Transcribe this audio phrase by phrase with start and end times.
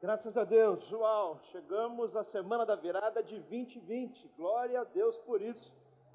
[0.00, 4.30] Graças a Deus, João, chegamos à semana da virada de 2020.
[4.36, 5.72] Glória a Deus por isso.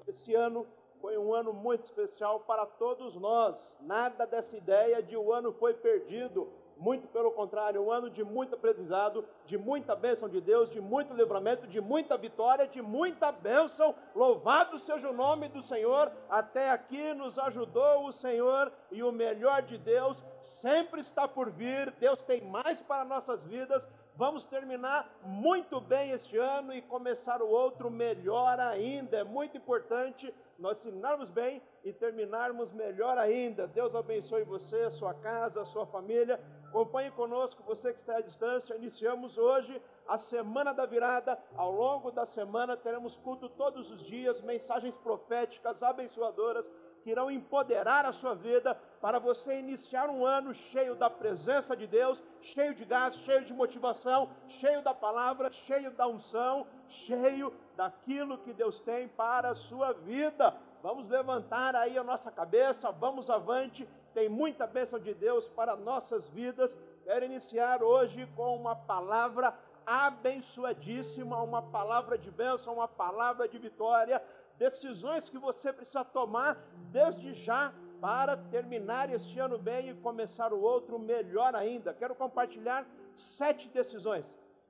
[0.08, 0.66] Esse ano
[1.02, 3.54] foi um ano muito especial para todos nós.
[3.82, 6.50] Nada dessa ideia de o ano foi perdido.
[6.76, 11.14] Muito pelo contrário, um ano de muito aprendizado, de muita bênção de Deus, de muito
[11.14, 13.94] livramento, de muita vitória, de muita bênção.
[14.14, 16.10] Louvado seja o nome do Senhor.
[16.28, 21.92] Até aqui nos ajudou o Senhor e o melhor de Deus sempre está por vir.
[21.92, 23.88] Deus tem mais para nossas vidas.
[24.16, 29.16] Vamos terminar muito bem este ano e começar o outro melhor ainda.
[29.16, 33.66] É muito importante nós terminarmos bem e terminarmos melhor ainda.
[33.66, 36.40] Deus abençoe você, sua casa, sua família.
[36.74, 38.74] Acompanhe conosco, você que está à distância.
[38.74, 41.38] Iniciamos hoje a semana da virada.
[41.56, 46.66] Ao longo da semana teremos culto todos os dias, mensagens proféticas, abençoadoras
[47.04, 51.86] que irão empoderar a sua vida para você iniciar um ano cheio da presença de
[51.86, 58.38] Deus, cheio de gás, cheio de motivação, cheio da palavra, cheio da unção, cheio daquilo
[58.38, 60.56] que Deus tem para a sua vida.
[60.82, 63.86] Vamos levantar aí a nossa cabeça, vamos avante.
[64.14, 66.74] Tem muita bênção de Deus para nossas vidas.
[67.04, 74.22] Quero iniciar hoje com uma palavra abençoadíssima, uma palavra de bênção, uma palavra de vitória
[74.58, 76.56] decisões que você precisa tomar
[76.90, 81.94] desde já para terminar este ano bem e começar o outro melhor ainda.
[81.94, 84.24] Quero compartilhar sete decisões.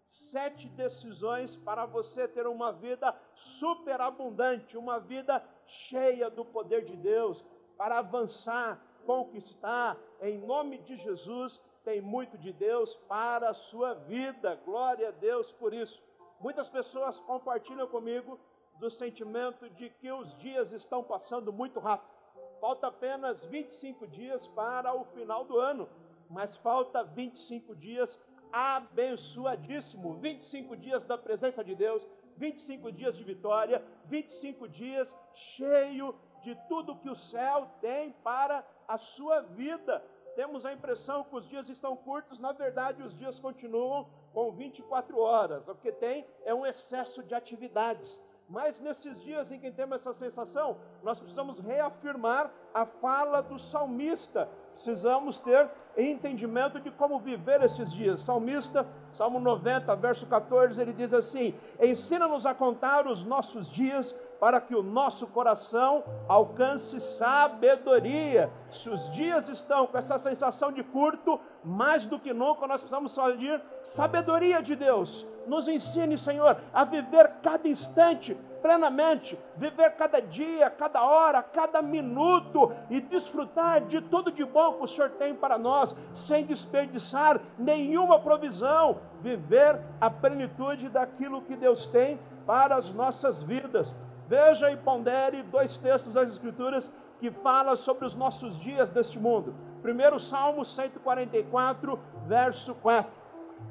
[0.06, 7.44] Sete decisões para você ter uma vida superabundante, uma vida cheia do poder de Deus,
[7.76, 14.58] para avançar, conquistar, em nome de Jesus, tem muito de Deus para a sua vida.
[14.64, 16.02] Glória a Deus por isso.
[16.40, 18.38] Muitas pessoas compartilham comigo
[18.78, 22.12] do sentimento de que os dias estão passando muito rápido.
[22.60, 25.88] Falta apenas 25 dias para o final do ano,
[26.30, 28.18] mas falta 25 dias
[28.52, 36.54] abençoadíssimo 25 dias da presença de Deus, 25 dias de vitória, 25 dias cheio de
[36.68, 40.02] tudo que o céu tem para a sua vida.
[40.34, 45.18] Temos a impressão que os dias estão curtos, na verdade, os dias continuam com 24
[45.18, 45.68] horas.
[45.68, 48.20] O que tem é um excesso de atividades.
[48.48, 54.48] Mas nesses dias em que temos essa sensação, nós precisamos reafirmar a fala do salmista.
[54.72, 58.20] Precisamos ter entendimento de como viver esses dias.
[58.20, 64.60] Salmista, Salmo 90, verso 14, ele diz assim: Ensina-nos a contar os nossos dias para
[64.60, 68.50] que o nosso coração alcance sabedoria.
[68.70, 73.14] Se os dias estão com essa sensação de curto, mais do que nunca nós precisamos
[73.14, 75.26] fazer sabedoria de Deus.
[75.46, 82.70] Nos ensine, Senhor, a viver cada instante plenamente, viver cada dia, cada hora, cada minuto
[82.90, 88.20] e desfrutar de tudo de bom que o Senhor tem para nós, sem desperdiçar nenhuma
[88.20, 93.94] provisão, viver a plenitude daquilo que Deus tem para as nossas vidas.
[94.28, 99.54] Veja e pondere dois textos das Escrituras que falam sobre os nossos dias deste mundo.
[99.82, 103.12] Primeiro Salmo 144, verso 4.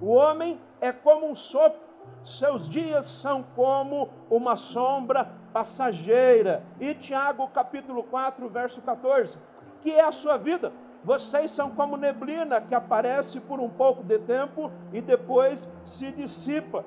[0.02, 1.80] O homem é como um sopro,
[2.24, 6.64] seus dias são como uma sombra passageira.
[6.80, 9.38] E Tiago capítulo 4, verso 14.
[9.82, 10.72] Que é a sua vida?
[11.04, 16.86] Vocês são como neblina que aparece por um pouco de tempo e depois se dissipa.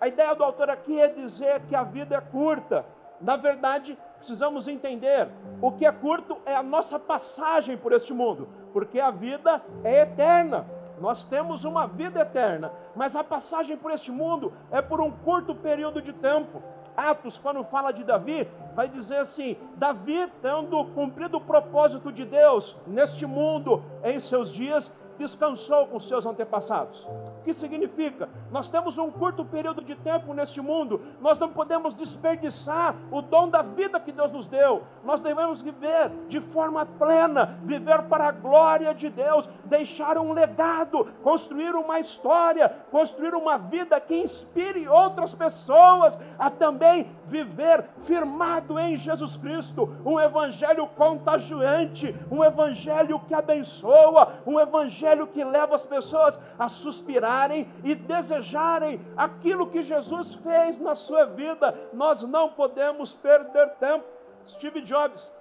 [0.00, 2.84] A ideia do autor aqui é dizer que a vida é curta.
[3.20, 5.28] Na verdade, precisamos entender:
[5.60, 10.02] o que é curto é a nossa passagem por este mundo, porque a vida é
[10.02, 10.66] eterna.
[11.00, 15.54] Nós temos uma vida eterna, mas a passagem por este mundo é por um curto
[15.54, 16.62] período de tempo.
[16.96, 22.76] Atos, quando fala de Davi, vai dizer assim: Davi, tendo cumprido o propósito de Deus
[22.86, 27.04] neste mundo em seus dias, descansou com seus antepassados.
[27.04, 28.28] O que significa?
[28.50, 33.48] Nós temos um curto período de tempo neste mundo, nós não podemos desperdiçar o dom
[33.48, 34.82] da vida que Deus nos deu.
[35.04, 41.06] Nós devemos viver de forma plena, viver para a glória de Deus, deixar um legado,
[41.22, 48.96] construir uma história, construir uma vida que inspire outras pessoas a também viver firmado em
[48.96, 55.84] Jesus Cristo, um evangelho contagiante, um evangelho que abençoa, um evangelho evangelho que leva as
[55.84, 61.74] pessoas a suspirarem e desejarem aquilo que Jesus fez na sua vida.
[61.92, 64.04] Nós não podemos perder tempo.
[64.48, 65.32] Steve Jobs,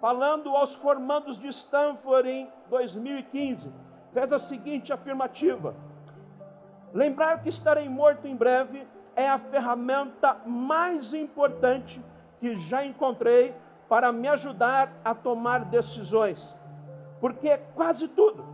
[0.00, 3.72] falando aos formandos de Stanford em 2015,
[4.12, 5.74] fez a seguinte afirmativa:
[6.92, 12.00] Lembrar que estarei morto em breve é a ferramenta mais importante
[12.40, 13.54] que já encontrei
[13.88, 16.61] para me ajudar a tomar decisões
[17.22, 18.44] porque quase tudo,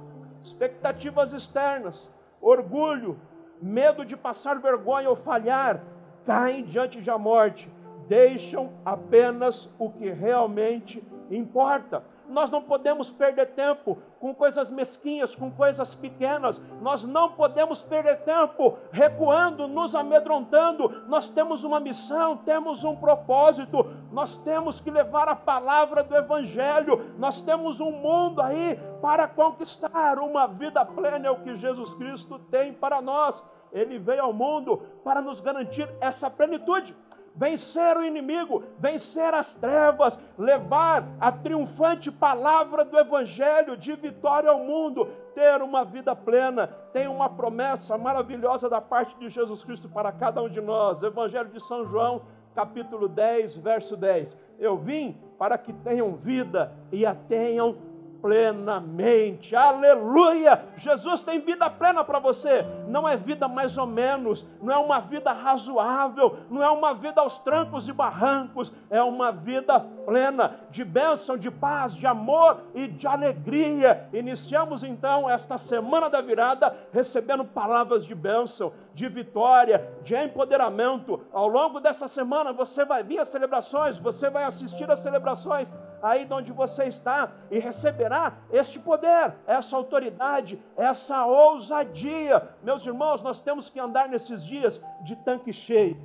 [0.45, 2.07] expectativas externas,
[2.39, 3.19] orgulho,
[3.63, 5.83] medo de passar vergonha ou falhar,
[6.27, 7.67] caem diante da morte,
[8.07, 12.05] deixam apenas o que realmente importa.
[12.29, 16.61] Nós não podemos perder tempo com coisas mesquinhas, com coisas pequenas.
[16.81, 21.05] Nós não podemos perder tempo recuando, nos amedrontando.
[21.09, 23.87] Nós temos uma missão, temos um propósito.
[24.13, 27.15] Nós temos que levar a palavra do Evangelho.
[27.19, 30.19] Nós temos um mundo aí para conquistar.
[30.19, 33.43] Uma vida plena é o que Jesus Cristo tem para nós.
[33.73, 36.97] Ele veio ao mundo para nos garantir essa plenitude
[37.39, 44.59] vencer o inimigo, vencer as trevas, levar a triunfante palavra do Evangelho de vitória ao
[44.59, 45.07] mundo,
[45.37, 46.67] ter uma vida plena.
[46.93, 51.01] Tem uma promessa maravilhosa da parte de Jesus Cristo para cada um de nós.
[51.03, 52.23] Evangelho de São João,
[52.57, 54.37] capítulo 10, verso 10.
[54.59, 57.77] Eu vim para que tenham vida e a tenham
[58.21, 59.55] plenamente.
[59.55, 60.65] Aleluia!
[60.77, 62.65] Jesus tem vida plena para você.
[62.87, 67.21] Não é vida mais ou menos, não é uma vida razoável, não é uma vida
[67.21, 72.89] aos trancos e barrancos, é uma vida plena de bênção, de paz, de amor e
[72.89, 74.09] de alegria.
[74.13, 81.21] Iniciamos então esta semana da virada recebendo palavras de bênção, de vitória, de empoderamento.
[81.33, 85.71] Ao longo dessa semana você vai vir às celebrações, você vai assistir às celebrações
[86.03, 92.49] aí de onde você está e receberá este poder, essa autoridade, essa ousadia.
[92.63, 95.97] Meus irmãos, nós temos que andar nesses dias de tanque cheio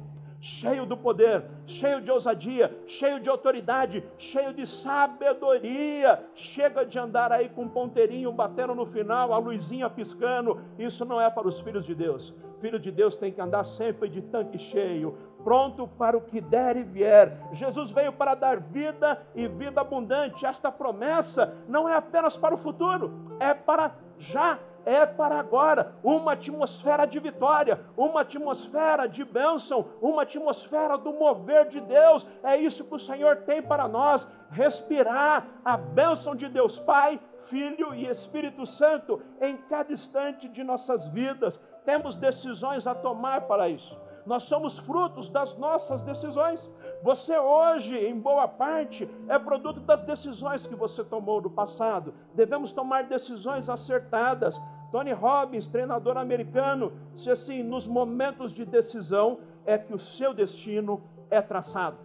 [0.43, 6.21] cheio do poder, cheio de ousadia, cheio de autoridade, cheio de sabedoria.
[6.35, 10.59] Chega de andar aí com um ponteirinho batendo no final, a luzinha piscando.
[10.77, 12.33] Isso não é para os filhos de Deus.
[12.59, 16.77] Filho de Deus tem que andar sempre de tanque cheio, pronto para o que der
[16.77, 17.37] e vier.
[17.51, 20.45] Jesus veio para dar vida e vida abundante.
[20.45, 26.33] Esta promessa não é apenas para o futuro, é para já é para agora uma
[26.33, 32.27] atmosfera de vitória, uma atmosfera de bênção, uma atmosfera do mover de Deus.
[32.43, 37.93] É isso que o Senhor tem para nós: respirar a bênção de Deus Pai, Filho
[37.93, 41.59] e Espírito Santo em cada instante de nossas vidas.
[41.85, 43.97] Temos decisões a tomar para isso.
[44.25, 46.59] Nós somos frutos das nossas decisões.
[47.01, 52.13] Você hoje, em boa parte, é produto das decisões que você tomou no passado.
[52.33, 54.59] Devemos tomar decisões acertadas.
[54.91, 61.01] Tony Robbins, treinador americano, disse assim: nos momentos de decisão é que o seu destino
[61.29, 61.97] é traçado.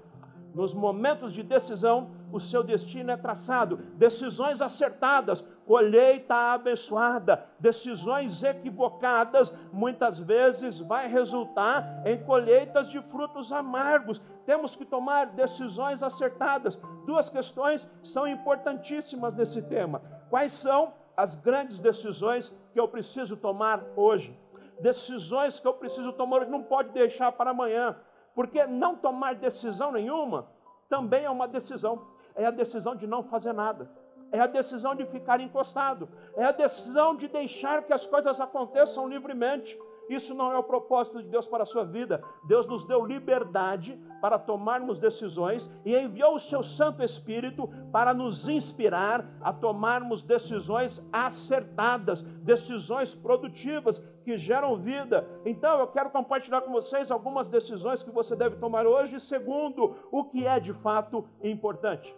[0.54, 3.76] Nos momentos de decisão, o seu destino é traçado.
[3.94, 7.46] Decisões acertadas, colheita abençoada.
[7.58, 14.20] Decisões equivocadas, muitas vezes, vai resultar em colheitas de frutos amargos.
[14.44, 16.76] Temos que tomar decisões acertadas.
[17.06, 20.02] Duas questões são importantíssimas nesse tema.
[20.30, 24.38] Quais são as grandes decisões que eu preciso tomar hoje?
[24.80, 27.96] Decisões que eu preciso tomar hoje não pode deixar para amanhã.
[28.34, 30.46] Porque não tomar decisão nenhuma
[30.88, 32.06] também é uma decisão.
[32.38, 33.90] É a decisão de não fazer nada.
[34.30, 36.08] É a decisão de ficar encostado.
[36.36, 39.76] É a decisão de deixar que as coisas aconteçam livremente.
[40.08, 42.22] Isso não é o propósito de Deus para a sua vida.
[42.44, 48.48] Deus nos deu liberdade para tomarmos decisões e enviou o seu Santo Espírito para nos
[48.48, 55.28] inspirar a tomarmos decisões acertadas, decisões produtivas que geram vida.
[55.44, 60.24] Então, eu quero compartilhar com vocês algumas decisões que você deve tomar hoje, segundo o
[60.24, 62.14] que é de fato importante.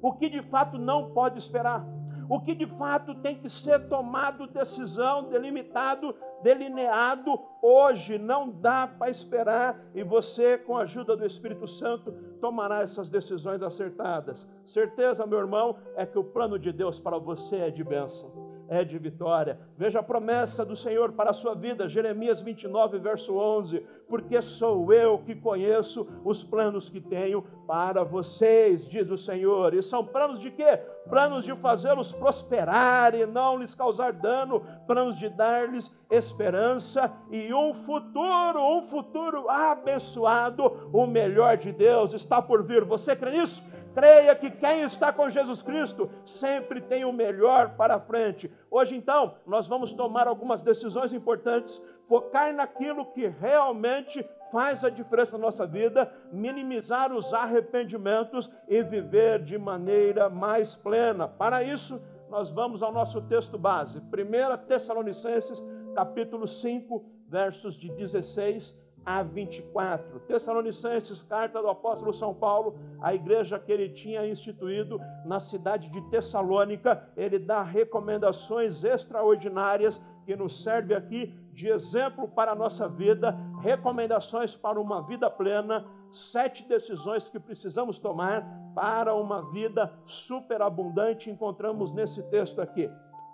[0.00, 1.84] O que de fato não pode esperar.
[2.28, 9.10] O que de fato tem que ser tomado decisão, delimitado, delineado hoje, não dá para
[9.10, 14.46] esperar, e você, com a ajuda do Espírito Santo, tomará essas decisões acertadas.
[14.66, 18.84] Certeza, meu irmão, é que o plano de Deus para você é de bênção é
[18.84, 19.58] de vitória.
[19.76, 24.92] Veja a promessa do Senhor para a sua vida, Jeremias 29, verso 11: Porque sou
[24.92, 29.74] eu que conheço os planos que tenho para vocês, diz o Senhor.
[29.74, 30.78] E são planos de quê?
[31.08, 37.72] Planos de fazê-los prosperar e não lhes causar dano, planos de dar-lhes esperança e um
[37.72, 40.64] futuro, um futuro abençoado.
[40.92, 42.84] O melhor de Deus está por vir.
[42.84, 43.62] Você crê nisso?
[43.98, 48.48] Creia que quem está com Jesus Cristo sempre tem o melhor para frente.
[48.70, 55.36] Hoje, então, nós vamos tomar algumas decisões importantes, focar naquilo que realmente faz a diferença
[55.36, 61.26] na nossa vida, minimizar os arrependimentos e viver de maneira mais plena.
[61.26, 62.00] Para isso,
[62.30, 65.60] nós vamos ao nosso texto base, 1 Tessalonicenses,
[65.96, 70.20] capítulo 5, versos de 16 a 24.
[70.20, 76.00] Tessalonicenses, carta do apóstolo São Paulo, a igreja que ele tinha instituído na cidade de
[76.10, 83.34] Tessalônica, ele dá recomendações extraordinárias que nos serve aqui de exemplo para a nossa vida,
[83.60, 91.92] recomendações para uma vida plena, sete decisões que precisamos tomar para uma vida superabundante, encontramos
[91.92, 92.90] nesse texto aqui.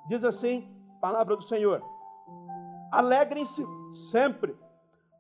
[0.09, 0.69] Diz assim,
[1.01, 1.83] palavra do Senhor:
[2.91, 3.67] Alegrem-se
[4.11, 4.57] sempre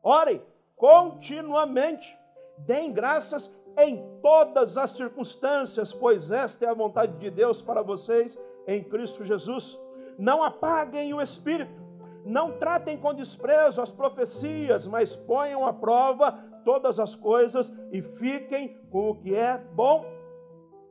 [0.04, 0.42] Orem
[0.76, 2.16] continuamente.
[2.58, 8.38] Deem graças em todas as circunstâncias, pois esta é a vontade de Deus para vocês
[8.66, 9.80] em Cristo Jesus.
[10.18, 11.82] Não apaguem o espírito.
[12.25, 16.32] Não tratem com desprezo as profecias, mas ponham à prova
[16.64, 20.04] todas as coisas e fiquem com o que é bom.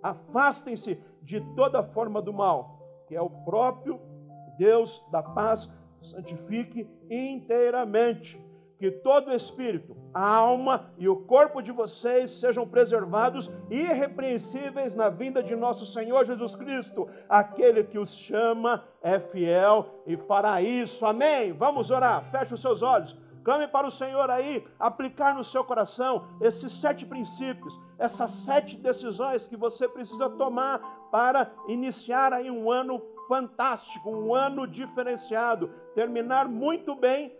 [0.02, 4.00] Afastem-se de toda forma do mal, que é o próprio
[4.58, 5.70] Deus da paz
[6.02, 8.40] santifique inteiramente
[8.78, 15.10] que todo o espírito, a alma e o corpo de vocês sejam preservados irrepreensíveis na
[15.10, 17.08] vinda de nosso Senhor Jesus Cristo.
[17.30, 21.06] Aquele que os chama é fiel e fará isso.
[21.06, 21.54] Amém.
[21.54, 22.30] Vamos orar.
[22.32, 23.18] Feche os seus olhos.
[23.44, 29.46] Clame para o Senhor aí, aplicar no seu coração esses sete princípios, essas sete decisões
[29.46, 30.80] que você precisa tomar
[31.12, 37.34] para iniciar aí um ano fantástico, um ano diferenciado, terminar muito bem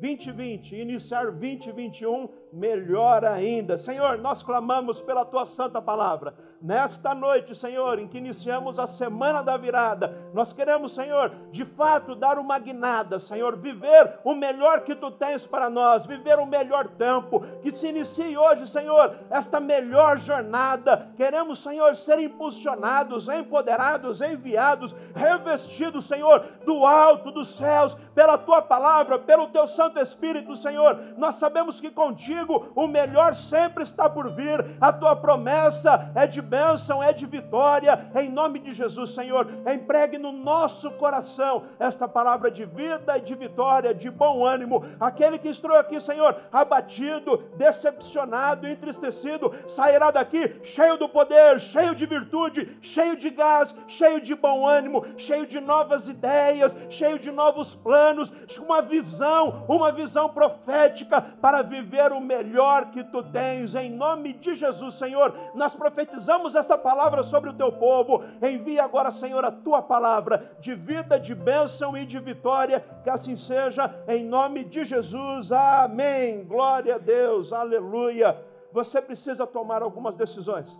[0.00, 3.76] 2020, iniciar 2021 melhor ainda.
[3.76, 6.34] Senhor, nós clamamos pela tua santa palavra.
[6.60, 12.16] Nesta noite, Senhor, em que iniciamos a semana da virada, nós queremos, Senhor, de fato
[12.16, 16.88] dar uma guinada, Senhor, viver o melhor que tu tens para nós, viver o melhor
[16.88, 21.08] tempo, que se inicie hoje, Senhor, esta melhor jornada.
[21.16, 29.16] Queremos, Senhor, ser impulsionados, empoderados, enviados, revestidos, Senhor, do alto dos céus, pela tua palavra,
[29.16, 30.98] pelo teu Santo Espírito, Senhor.
[31.16, 32.37] Nós sabemos que contigo
[32.74, 38.10] o melhor sempre está por vir, a tua promessa é de bênção, é de vitória,
[38.14, 39.48] em nome de Jesus, Senhor.
[39.66, 44.84] Empregue no nosso coração esta palavra de vida e de vitória, de bom ânimo.
[45.00, 52.06] Aquele que entrou aqui, Senhor, abatido, decepcionado, entristecido, sairá daqui cheio do poder, cheio de
[52.06, 57.74] virtude, cheio de gás, cheio de bom ânimo, cheio de novas ideias, cheio de novos
[57.74, 64.34] planos, uma visão, uma visão profética para viver o melhor que tu tens, em nome
[64.34, 65.34] de Jesus, Senhor.
[65.54, 68.22] Nós profetizamos esta palavra sobre o teu povo.
[68.42, 72.84] Envia agora, Senhor, a tua palavra de vida, de bênção e de vitória.
[73.02, 75.50] Que assim seja, em nome de Jesus.
[75.50, 76.44] Amém.
[76.44, 77.50] Glória a Deus.
[77.50, 78.38] Aleluia.
[78.72, 80.78] Você precisa tomar algumas decisões.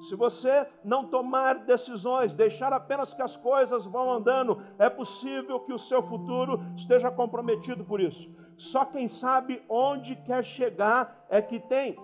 [0.00, 5.72] Se você não tomar decisões, deixar apenas que as coisas vão andando, é possível que
[5.72, 8.28] o seu futuro esteja comprometido por isso.
[8.58, 11.96] Só quem sabe onde quer chegar é que tem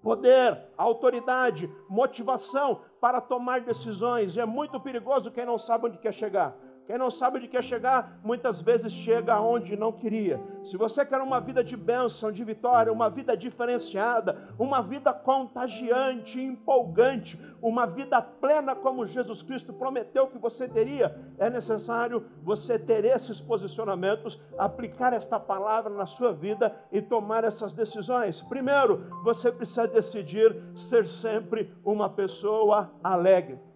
[0.00, 4.36] poder, autoridade, motivação para tomar decisões.
[4.36, 6.56] E é muito perigoso quem não sabe onde quer chegar.
[6.88, 10.40] Quem não sabe onde quer chegar, muitas vezes chega aonde não queria.
[10.64, 16.40] Se você quer uma vida de bênção, de vitória, uma vida diferenciada, uma vida contagiante,
[16.40, 23.04] empolgante, uma vida plena como Jesus Cristo prometeu que você teria, é necessário você ter
[23.04, 28.40] esses posicionamentos, aplicar esta palavra na sua vida e tomar essas decisões.
[28.40, 33.67] Primeiro, você precisa decidir ser sempre uma pessoa alegre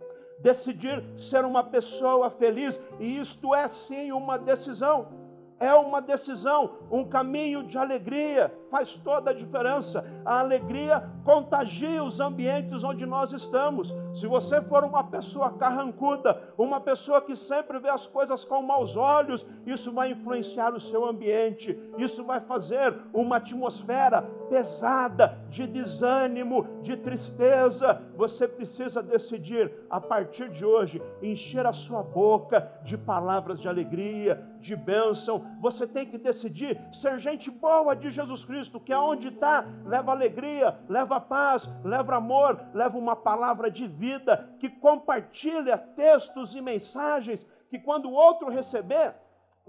[0.43, 5.22] decidir ser uma pessoa feliz, e isto é sim uma decisão
[5.62, 10.04] é uma decisão, um caminho de alegria, faz toda a diferença.
[10.25, 13.95] A alegria contagia os ambientes onde nós estamos.
[14.12, 18.97] Se você for uma pessoa carrancuda, uma pessoa que sempre vê as coisas com maus
[18.97, 26.66] olhos, isso vai influenciar o seu ambiente, isso vai fazer uma atmosfera pesada de desânimo,
[26.83, 28.02] de tristeza.
[28.16, 34.45] Você precisa decidir, a partir de hoje, encher a sua boca de palavras de alegria,
[34.62, 35.45] de bênção.
[35.61, 40.78] Você tem que decidir ser gente boa de Jesus Cristo, que aonde está, leva alegria,
[40.88, 47.78] leva paz, leva amor, leva uma palavra de vida, que compartilha textos e mensagens, que
[47.78, 49.14] quando o outro receber,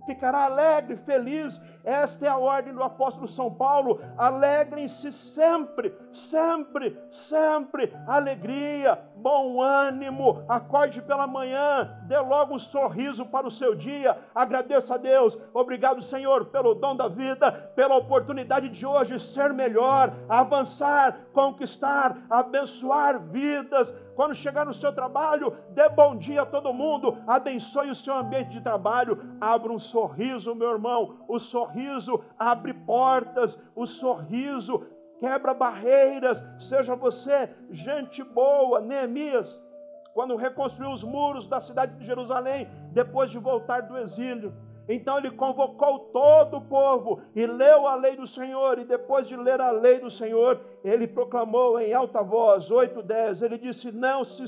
[0.06, 1.62] ficará alegre, feliz.
[1.84, 4.00] Esta é a ordem do apóstolo São Paulo.
[4.18, 7.94] Alegrem-se sempre, sempre, sempre.
[8.08, 10.44] Alegria, bom ânimo.
[10.48, 14.18] Acorde pela manhã, dê logo um sorriso para o seu dia.
[14.34, 15.38] Agradeça a Deus.
[15.54, 23.20] Obrigado, Senhor, pelo dom da vida, pela oportunidade de hoje ser melhor, avançar, conquistar, abençoar
[23.20, 23.94] vidas.
[24.16, 28.52] Quando chegar no seu trabalho, dê bom dia a todo mundo, abençoe o seu ambiente
[28.52, 31.18] de trabalho, abra um sorriso, meu irmão.
[31.28, 34.86] O sorriso abre portas, o sorriso
[35.20, 36.44] quebra barreiras.
[36.60, 39.62] Seja você gente boa, Neemias
[40.14, 44.54] quando reconstruiu os muros da cidade de Jerusalém, depois de voltar do exílio.
[44.88, 49.36] Então ele convocou todo o povo e leu a lei do Senhor, e depois de
[49.36, 54.44] ler a lei do Senhor, ele proclamou em alta voz, 8:10, ele disse: "Não se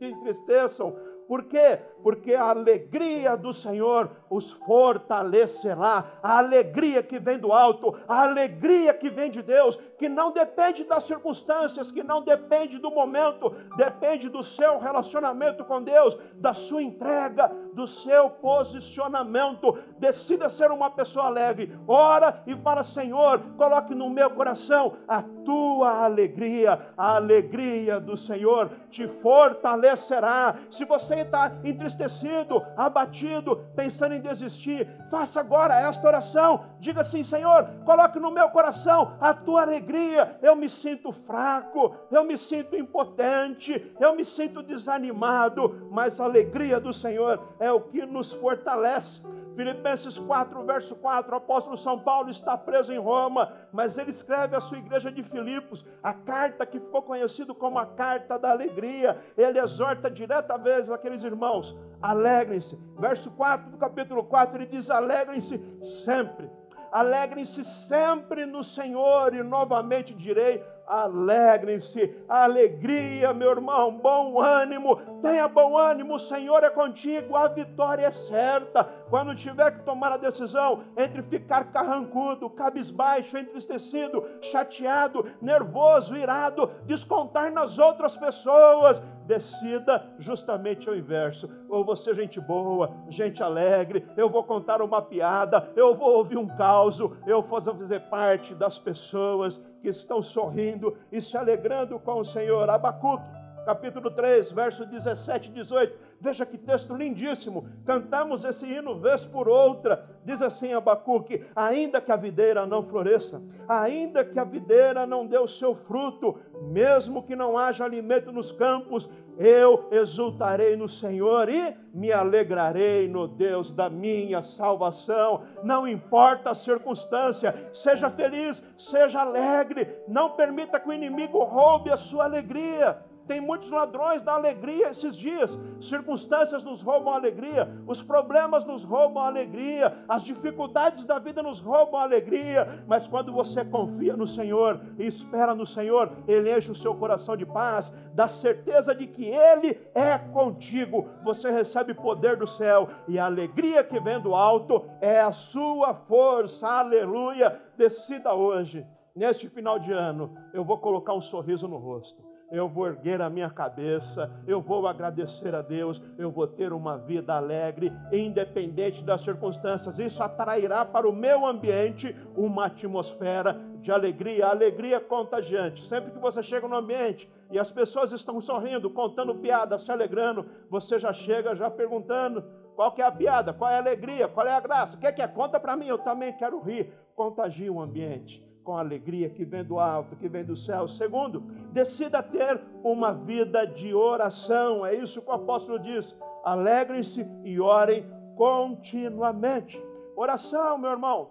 [0.00, 0.94] entristeçam,
[1.28, 1.78] por quê?
[2.02, 6.06] Porque a alegria do Senhor os fortalecerá.
[6.22, 10.84] A alegria que vem do alto, a alegria que vem de Deus, que não depende
[10.84, 16.82] das circunstâncias, que não depende do momento, depende do seu relacionamento com Deus, da sua
[16.82, 19.76] entrega, do seu posicionamento.
[19.98, 21.78] Decida ser uma pessoa alegre.
[21.86, 26.88] Ora e fala: Senhor, coloque no meu coração a tua alegria.
[26.96, 30.56] A alegria do Senhor te fortalecerá.
[30.70, 36.64] Se você está entristecido, abatido, pensando em desistir, faça agora esta oração.
[36.80, 40.38] Diga assim: Senhor, coloque no meu coração a tua alegria.
[40.42, 46.80] Eu me sinto fraco, eu me sinto impotente, eu me sinto desanimado, mas a alegria
[46.80, 49.22] do Senhor é o que nos fortalece.
[49.58, 54.54] Filipenses 4, verso 4, o apóstolo São Paulo está preso em Roma, mas ele escreve
[54.54, 59.20] à sua igreja de Filipos, a carta que ficou conhecida como a carta da alegria.
[59.36, 62.78] Ele exorta diretamente aqueles irmãos, alegrem-se.
[63.00, 65.60] Verso 4 do capítulo 4, ele diz: alegrem-se
[66.04, 66.48] sempre.
[66.92, 75.76] Alegrem-se sempre no Senhor, e novamente direi: alegrem-se, alegria, meu irmão, bom ânimo, tenha bom
[75.76, 78.84] ânimo, o Senhor é contigo, a vitória é certa.
[79.10, 87.52] Quando tiver que tomar a decisão entre ficar carrancudo, cabisbaixo, entristecido, chateado, nervoso, irado, descontar
[87.52, 91.48] nas outras pessoas, decida justamente o inverso.
[91.68, 96.46] Ou você, gente boa, gente alegre, eu vou contar uma piada, eu vou ouvir um
[96.46, 102.24] caos, eu vou fazer parte das pessoas que estão sorrindo e se alegrando com o
[102.24, 102.68] Senhor.
[102.68, 103.28] Abacuque,
[103.64, 105.98] capítulo 3, verso 17 e 18.
[106.20, 107.68] Veja que texto lindíssimo.
[107.84, 110.04] Cantamos esse hino vez por outra.
[110.24, 115.38] Diz assim Abacuque: Ainda que a videira não floresça, ainda que a videira não dê
[115.38, 121.76] o seu fruto, mesmo que não haja alimento nos campos, eu exultarei no Senhor e
[121.94, 125.44] me alegrarei no Deus da minha salvação.
[125.62, 131.96] Não importa a circunstância, seja feliz, seja alegre, não permita que o inimigo roube a
[131.96, 132.98] sua alegria.
[133.28, 135.56] Tem muitos ladrões da alegria esses dias.
[135.82, 141.42] Circunstâncias nos roubam a alegria, os problemas nos roubam a alegria, as dificuldades da vida
[141.42, 142.82] nos roubam a alegria.
[142.86, 147.36] Mas quando você confia no Senhor e espera no Senhor, Ele enche o seu coração
[147.36, 151.10] de paz, da certeza de que Ele é contigo.
[151.22, 155.92] Você recebe poder do céu e a alegria que vem do alto é a sua
[155.92, 156.66] força.
[156.66, 157.60] Aleluia!
[157.76, 162.86] Decida hoje, neste final de ano, eu vou colocar um sorriso no rosto eu vou
[162.86, 167.92] erguer a minha cabeça, eu vou agradecer a Deus, eu vou ter uma vida alegre,
[168.12, 169.98] independente das circunstâncias.
[169.98, 175.86] Isso atrairá para o meu ambiente uma atmosfera de alegria, alegria contagiante.
[175.86, 180.46] Sempre que você chega no ambiente e as pessoas estão sorrindo, contando piadas, se alegrando,
[180.70, 182.42] você já chega já perguntando
[182.74, 185.12] qual é a piada, qual é a alegria, qual é a graça, o que é
[185.12, 185.26] que é?
[185.26, 186.92] Conta para mim, eu também quero rir.
[187.14, 190.86] Contagia o ambiente com alegria que vem do alto, que vem do céu.
[190.86, 191.40] Segundo,
[191.72, 194.84] decida ter uma vida de oração.
[194.84, 196.14] É isso que o apóstolo diz.
[196.44, 198.04] Alegrem-se e orem
[198.36, 199.82] continuamente.
[200.14, 201.30] Oração, meu irmão.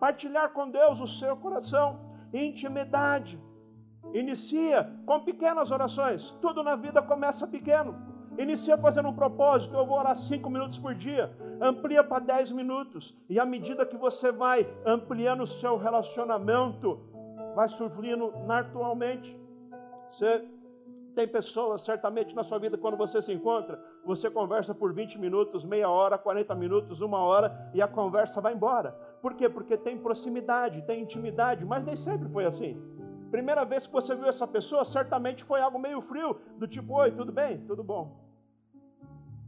[0.00, 2.00] Partilhar com Deus o seu coração.
[2.32, 3.38] Intimidade.
[4.14, 6.30] Inicia com pequenas orações.
[6.40, 7.94] Tudo na vida começa pequeno.
[8.38, 13.14] Inicia fazendo um propósito, eu vou orar cinco minutos por dia, amplia para dez minutos,
[13.28, 16.98] e à medida que você vai ampliando o seu relacionamento,
[17.54, 19.38] vai surgindo naturalmente.
[20.08, 20.44] Você
[21.14, 25.62] tem pessoas, certamente, na sua vida, quando você se encontra, você conversa por 20 minutos,
[25.64, 28.92] meia hora, 40 minutos, uma hora, e a conversa vai embora.
[29.20, 29.48] Por quê?
[29.48, 32.80] Porque tem proximidade, tem intimidade, mas nem sempre foi assim.
[33.30, 37.12] Primeira vez que você viu essa pessoa, certamente foi algo meio frio, do tipo, oi,
[37.12, 37.58] tudo bem?
[37.66, 38.21] Tudo bom.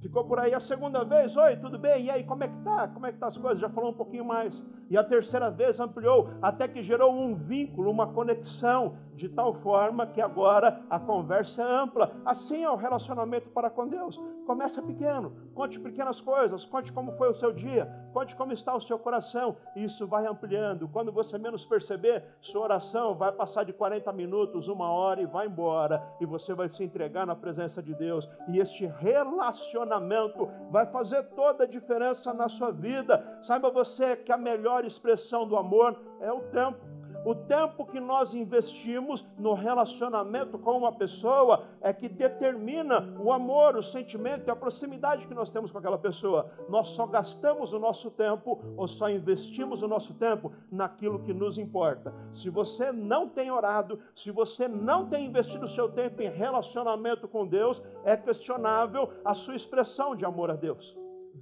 [0.04, 2.04] Ficou por aí a segunda vez, oi, tudo bem?
[2.04, 2.86] E aí, como é que tá?
[2.88, 3.58] Como é que tá as coisas?
[3.58, 4.62] Já falou um pouquinho mais.
[4.90, 10.06] E a terceira vez ampliou, até que gerou um vínculo, uma conexão, de tal forma
[10.06, 12.12] que agora a conversa é ampla.
[12.24, 14.20] Assim é o relacionamento para com Deus.
[14.46, 18.80] Começa pequeno, conte pequenas coisas, conte como foi o seu dia, conte como está o
[18.80, 20.88] seu coração, isso vai ampliando.
[20.88, 25.46] Quando você menos perceber, sua oração vai passar de 40 minutos, uma hora e vai
[25.46, 28.28] embora, e você vai se entregar na presença de Deus.
[28.48, 33.38] E este relacionamento vai fazer toda a diferença na sua vida.
[33.42, 36.93] Saiba você que a melhor expressão do amor é o tempo.
[37.24, 43.76] O tempo que nós investimos no relacionamento com uma pessoa é que determina o amor,
[43.76, 46.50] o sentimento e a proximidade que nós temos com aquela pessoa.
[46.68, 51.56] Nós só gastamos o nosso tempo ou só investimos o nosso tempo naquilo que nos
[51.56, 52.12] importa.
[52.30, 57.26] Se você não tem orado, se você não tem investido o seu tempo em relacionamento
[57.26, 60.94] com Deus, é questionável a sua expressão de amor a Deus.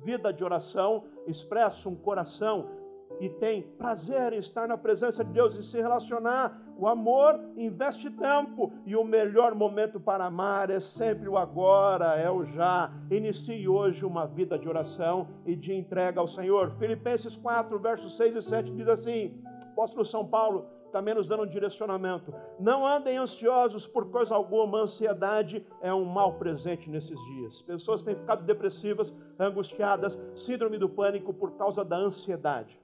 [0.05, 2.82] Vida de oração expressa um coração
[3.23, 6.61] e tem prazer em estar na presença de Deus e se relacionar.
[6.77, 12.29] O amor investe tempo e o melhor momento para amar é sempre o agora, é
[12.29, 12.91] o já.
[13.09, 16.73] Inicie hoje uma vida de oração e de entrega ao Senhor.
[16.81, 21.49] Filipenses 4, versos 6 e 7 diz assim: Apóstolo São Paulo também nos dando um
[21.49, 22.35] direcionamento.
[22.59, 27.63] Não andem ansiosos por coisa alguma, ansiedade é um mal presente nesses dias.
[27.63, 32.82] Pessoas têm ficado depressivas, angustiadas, síndrome do pânico por causa da ansiedade.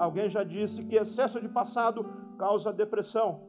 [0.00, 2.06] Alguém já disse que excesso de passado
[2.38, 3.42] causa depressão,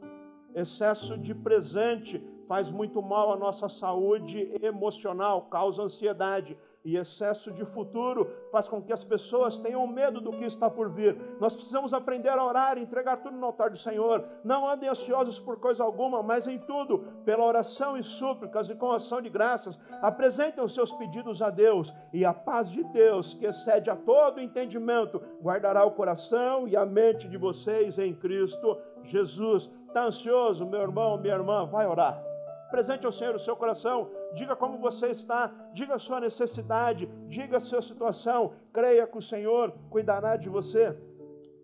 [0.53, 7.63] excesso de presente faz muito mal à nossa saúde emocional, causa ansiedade e excesso de
[7.65, 11.15] futuro faz com que as pessoas tenham medo do que está por vir.
[11.39, 14.25] Nós precisamos aprender a orar entregar tudo no altar do Senhor.
[14.43, 18.91] Não andem ansiosos por coisa alguma, mas em tudo, pela oração e súplicas e com
[18.91, 23.45] ação de graças, apresentem os seus pedidos a Deus, e a paz de Deus, que
[23.45, 29.69] excede a todo entendimento, guardará o coração e a mente de vocês em Cristo Jesus.
[29.87, 31.65] Está ansioso, meu irmão, minha irmã?
[31.65, 32.30] Vai orar.
[32.71, 37.57] Presente ao Senhor o seu coração diga como você está, diga a sua necessidade, diga
[37.57, 40.97] a sua situação, creia que o Senhor cuidará de você.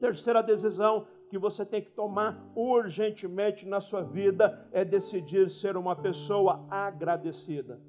[0.01, 5.95] Terceira decisão que você tem que tomar urgentemente na sua vida é decidir ser uma
[5.95, 7.79] pessoa agradecida.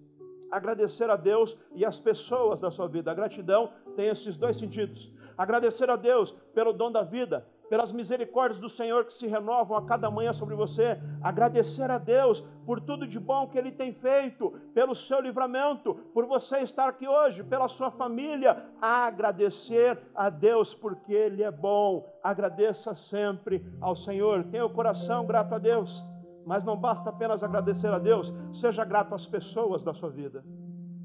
[0.50, 3.10] Agradecer a Deus e as pessoas da sua vida.
[3.10, 5.12] A gratidão tem esses dois sentidos.
[5.36, 9.82] Agradecer a Deus pelo dom da vida, pelas misericórdias do Senhor que se renovam a
[9.82, 14.50] cada manhã sobre você, agradecer a Deus por tudo de bom que Ele tem feito,
[14.74, 21.12] pelo seu livramento, por você estar aqui hoje, pela sua família, agradecer a Deus porque
[21.12, 26.02] Ele é bom, agradeça sempre ao Senhor, tenha o coração grato a Deus,
[26.46, 30.44] mas não basta apenas agradecer a Deus, seja grato às pessoas da sua vida,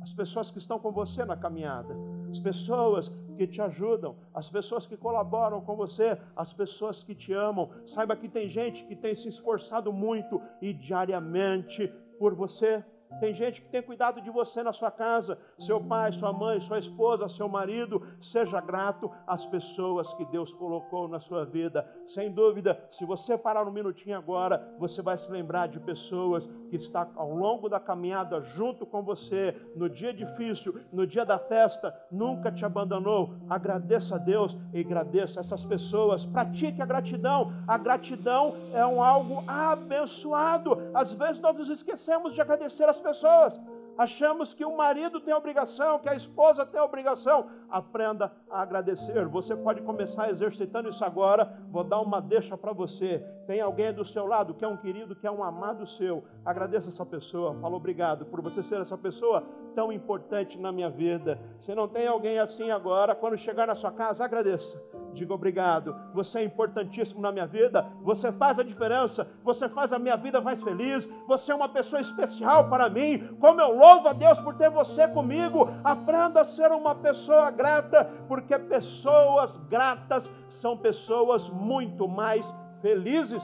[0.02, 1.96] as pessoas que estão com você na caminhada,
[2.30, 7.34] as pessoas que te ajudam, as pessoas que colaboram com você, as pessoas que te
[7.34, 7.70] amam.
[7.88, 12.84] Saiba que tem gente que tem se esforçado muito e diariamente por você.
[13.20, 16.80] Tem gente que tem cuidado de você na sua casa, seu pai, sua mãe, sua
[16.80, 18.06] esposa, seu marido.
[18.22, 21.88] Seja grato às pessoas que Deus colocou na sua vida.
[22.08, 26.78] Sem dúvida, se você parar um minutinho agora, você vai se lembrar de pessoas que
[26.78, 31.94] estão ao longo da caminhada junto com você, no dia difícil, no dia da festa,
[32.12, 33.36] nunca te abandonou.
[33.50, 36.26] Agradeça a Deus e agradeça essas pessoas.
[36.26, 37.52] Pratique a gratidão.
[37.68, 40.78] A gratidão é um algo abençoado.
[40.94, 43.60] Às vezes nós nos esquecemos de agradecer as pessoas.
[43.96, 47.48] Achamos que o marido tem obrigação, que a esposa tem obrigação.
[47.70, 49.28] Aprenda a agradecer.
[49.28, 51.54] Você pode começar exercitando isso agora.
[51.70, 53.24] Vou dar uma deixa para você.
[53.46, 56.24] Tem alguém do seu lado que é um querido, que é um amado seu.
[56.44, 57.54] Agradeça essa pessoa.
[57.62, 59.44] Fala obrigado por você ser essa pessoa
[59.76, 61.40] tão importante na minha vida.
[61.60, 65.96] Se não tem alguém assim agora, quando chegar na sua casa, agradeça diga obrigado.
[66.14, 70.42] Você é importantíssimo na minha vida, você faz a diferença, você faz a minha vida
[70.42, 73.36] mais feliz, você é uma pessoa especial para mim.
[73.40, 75.70] Como eu louvo a Deus por ter você comigo.
[75.84, 82.46] Aprenda a ser uma pessoa grata, porque pessoas gratas são pessoas muito mais
[82.82, 83.44] felizes.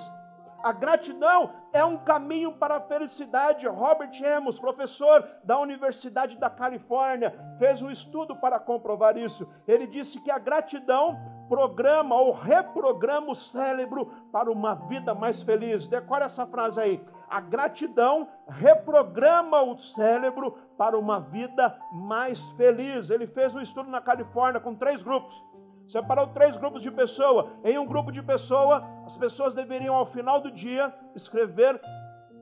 [0.61, 3.67] A gratidão é um caminho para a felicidade.
[3.67, 9.47] Robert Amos, professor da Universidade da Califórnia, fez um estudo para comprovar isso.
[9.67, 11.17] Ele disse que a gratidão
[11.47, 15.87] programa ou reprograma o cérebro para uma vida mais feliz.
[15.87, 17.03] Decore essa frase aí.
[17.29, 23.09] A gratidão reprograma o cérebro para uma vida mais feliz.
[23.09, 25.48] Ele fez um estudo na Califórnia com três grupos
[25.89, 27.47] separou três grupos de pessoas.
[27.63, 31.81] Em um grupo de pessoas, as pessoas deveriam, ao final do dia, escrever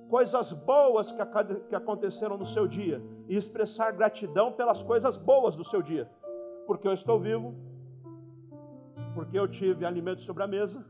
[0.09, 1.25] coisas boas que,
[1.69, 6.09] que aconteceram no seu dia e expressar gratidão pelas coisas boas do seu dia.
[6.67, 7.55] Porque eu estou vivo,
[9.15, 10.85] porque eu tive alimento sobre a mesa,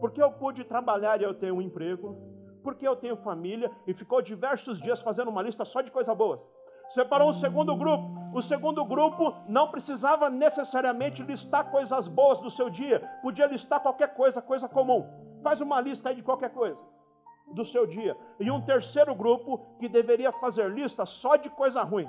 [0.00, 2.16] porque eu pude trabalhar e eu tenho um emprego,
[2.62, 6.40] porque eu tenho família e ficou diversos dias fazendo uma lista só de coisas boas.
[6.88, 8.16] Separou um segundo grupo.
[8.32, 14.14] O segundo grupo não precisava necessariamente listar coisas boas do seu dia, podia listar qualquer
[14.14, 15.06] coisa, coisa comum.
[15.42, 16.78] Faz uma lista aí de qualquer coisa
[17.52, 18.16] do seu dia.
[18.38, 22.08] E um terceiro grupo que deveria fazer lista só de coisa ruim.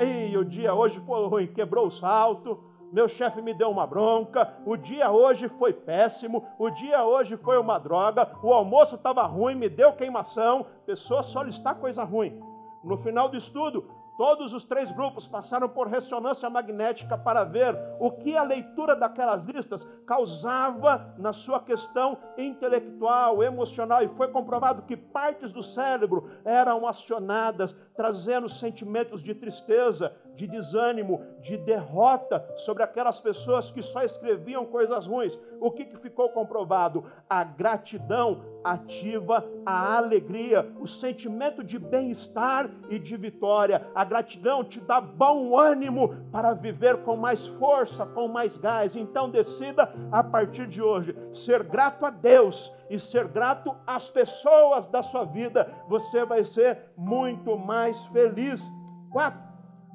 [0.00, 2.58] E o dia hoje foi ruim, quebrou o salto,
[2.92, 7.58] meu chefe me deu uma bronca, o dia hoje foi péssimo, o dia hoje foi
[7.58, 10.66] uma droga, o almoço estava ruim, me deu queimação.
[10.86, 12.40] Pessoa só listar coisa ruim.
[12.82, 13.88] No final do estudo,
[14.20, 19.42] Todos os três grupos passaram por ressonância magnética para ver o que a leitura daquelas
[19.46, 26.86] listas causava na sua questão intelectual, emocional, e foi comprovado que partes do cérebro eram
[26.86, 34.64] acionadas, trazendo sentimentos de tristeza, de desânimo, de derrota sobre aquelas pessoas que só escreviam
[34.64, 35.38] coisas ruins.
[35.60, 37.04] O que, que ficou comprovado?
[37.28, 43.86] A gratidão ativa a alegria, o sentimento de bem-estar e de vitória.
[43.94, 48.96] A gratidão te dá bom ânimo para viver com mais força, com mais gás.
[48.96, 54.88] Então decida a partir de hoje ser grato a Deus e ser grato às pessoas
[54.88, 55.70] da sua vida.
[55.88, 58.62] Você vai ser muito mais feliz.
[59.10, 59.49] Quatro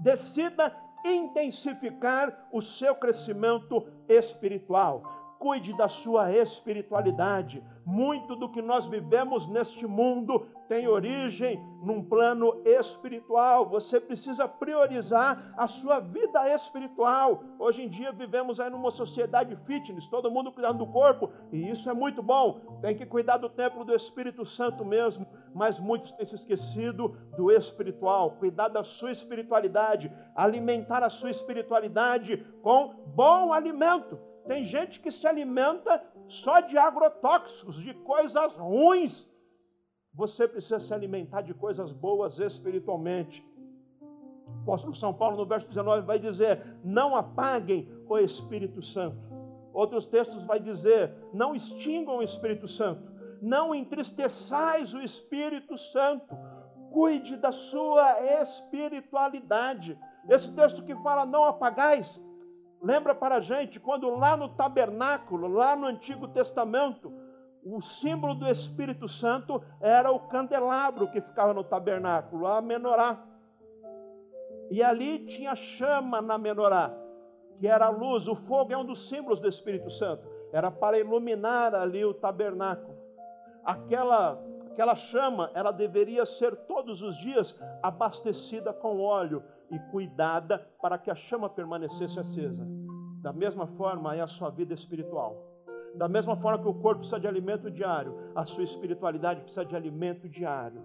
[0.05, 0.71] decida
[1.03, 5.01] intensificar o seu crescimento espiritual.
[5.39, 7.63] Cuide da sua espiritualidade.
[7.83, 13.67] Muito do que nós vivemos neste mundo tem origem num plano espiritual.
[13.69, 17.43] Você precisa priorizar a sua vida espiritual.
[17.57, 21.89] Hoje em dia vivemos aí numa sociedade fitness, todo mundo cuidando do corpo, e isso
[21.89, 22.79] é muito bom.
[22.81, 27.49] Tem que cuidar do templo do Espírito Santo mesmo, mas muitos têm se esquecido do
[27.49, 28.31] espiritual.
[28.31, 34.19] Cuidar da sua espiritualidade, alimentar a sua espiritualidade com bom alimento.
[34.45, 39.27] Tem gente que se alimenta só de agrotóxicos, de coisas ruins
[40.15, 43.45] você precisa se alimentar de coisas boas espiritualmente.
[44.47, 49.17] O apóstolo São Paulo, no verso 19, vai dizer: Não apaguem o Espírito Santo.
[49.73, 53.14] Outros textos vai dizer: Não extingam o Espírito Santo.
[53.45, 56.35] Não entristeçais o Espírito Santo.
[56.91, 59.95] Cuide da sua espiritualidade.
[60.27, 62.19] Esse texto que fala não apagais,
[62.81, 67.13] lembra para a gente quando lá no tabernáculo, lá no Antigo Testamento,
[67.63, 73.23] o símbolo do Espírito Santo era o candelabro que ficava no tabernáculo, a menorá.
[74.71, 76.91] E ali tinha chama na menorá,
[77.59, 78.27] que era a luz.
[78.27, 80.27] O fogo é um dos símbolos do Espírito Santo.
[80.51, 82.94] Era para iluminar ali o tabernáculo.
[83.65, 84.39] Aquela,
[84.71, 91.09] aquela chama, ela deveria ser todos os dias abastecida com óleo e cuidada para que
[91.09, 92.65] a chama permanecesse acesa.
[93.21, 95.35] Da mesma forma é a sua vida espiritual.
[95.95, 99.75] Da mesma forma que o corpo precisa de alimento diário, a sua espiritualidade precisa de
[99.75, 100.81] alimento diário.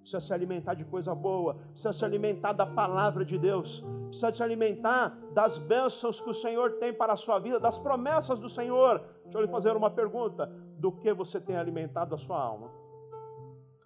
[0.00, 4.42] Precisa se alimentar de coisa boa, precisa se alimentar da palavra de Deus, precisa se
[4.42, 9.02] alimentar das bênçãos que o Senhor tem para a sua vida, das promessas do Senhor.
[9.24, 12.70] Deixa eu lhe fazer uma pergunta: do que você tem alimentado a sua alma?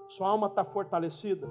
[0.08, 1.48] Sua alma está fortalecida,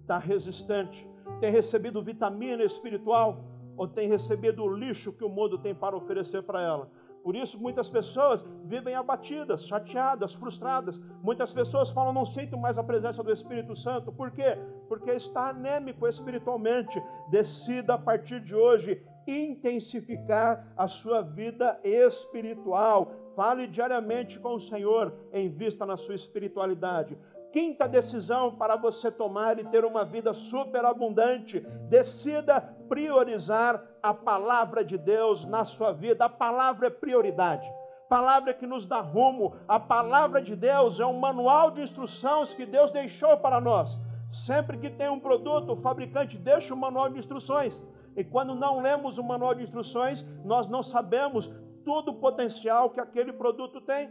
[0.00, 3.44] está resistente, tem recebido vitamina espiritual
[3.76, 6.90] ou tem recebido o lixo que o mundo tem para oferecer para ela?
[7.22, 10.98] Por isso, muitas pessoas vivem abatidas, chateadas, frustradas.
[11.22, 14.10] Muitas pessoas falam: não sinto mais a presença do Espírito Santo.
[14.10, 14.58] Por quê?
[14.88, 17.00] Porque está anêmico espiritualmente.
[17.30, 23.12] Decida a partir de hoje intensificar a sua vida espiritual.
[23.40, 27.16] Fale diariamente com o Senhor, em vista na sua espiritualidade.
[27.50, 34.98] Quinta decisão para você tomar e ter uma vida superabundante: decida priorizar a palavra de
[34.98, 36.26] Deus na sua vida.
[36.26, 37.66] A palavra é prioridade.
[38.10, 39.56] Palavra que nos dá rumo.
[39.66, 43.96] A palavra de Deus é um manual de instruções que Deus deixou para nós.
[44.30, 47.82] Sempre que tem um produto, o fabricante deixa o manual de instruções.
[48.14, 51.50] E quando não lemos o manual de instruções, nós não sabemos
[51.84, 54.10] todo o potencial que aquele produto tem.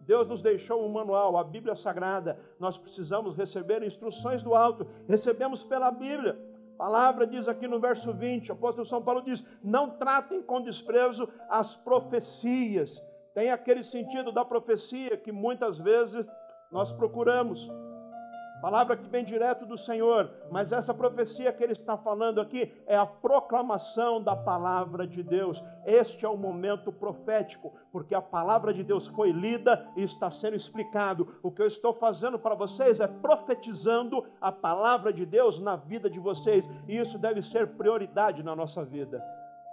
[0.00, 2.38] Deus nos deixou um manual, a Bíblia Sagrada.
[2.60, 4.86] Nós precisamos receber instruções do alto.
[5.08, 6.38] Recebemos pela Bíblia.
[6.74, 10.60] A palavra diz aqui no verso 20, o apóstolo São Paulo diz: Não tratem com
[10.60, 13.02] desprezo as profecias.
[13.34, 16.24] Tem aquele sentido da profecia que muitas vezes
[16.70, 17.68] nós procuramos.
[18.60, 22.96] Palavra que vem direto do Senhor, mas essa profecia que ele está falando aqui é
[22.96, 25.62] a proclamação da palavra de Deus.
[25.84, 30.56] Este é o momento profético, porque a palavra de Deus foi lida e está sendo
[30.56, 31.38] explicado.
[31.42, 36.08] O que eu estou fazendo para vocês é profetizando a palavra de Deus na vida
[36.08, 39.22] de vocês, e isso deve ser prioridade na nossa vida.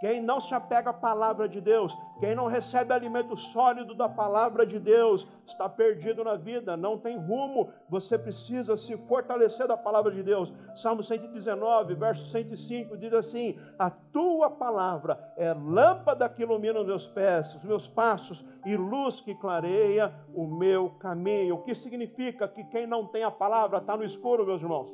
[0.04, 4.66] Quem não se apega à palavra de Deus, quem não recebe alimento sólido da palavra
[4.66, 7.72] de Deus, está perdido na vida, não tem rumo.
[7.88, 10.54] Você precisa se fortalecer da palavra de Deus.
[10.76, 17.08] Salmo 119, verso 105 diz assim: A tua palavra é lâmpada que ilumina os meus
[17.08, 21.56] pés, os meus passos e luz que clareia o meu caminho.
[21.56, 24.92] O que significa que quem não tem a palavra está no escuro, meus irmãos?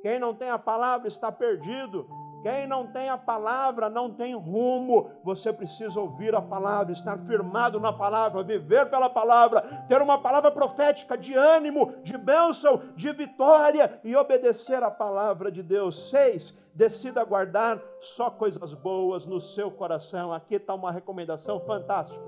[0.00, 2.08] Quem não tem a palavra está perdido.
[2.42, 5.10] Quem não tem a palavra não tem rumo.
[5.22, 10.50] Você precisa ouvir a palavra, estar firmado na palavra, viver pela palavra, ter uma palavra
[10.50, 16.08] profética de ânimo, de bênção, de vitória e obedecer a palavra de Deus.
[16.10, 20.32] Seis, decida guardar só coisas boas no seu coração.
[20.32, 22.20] Aqui está uma recomendação fantástica.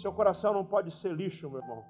[0.00, 1.84] Seu coração não pode ser lixo, meu irmão.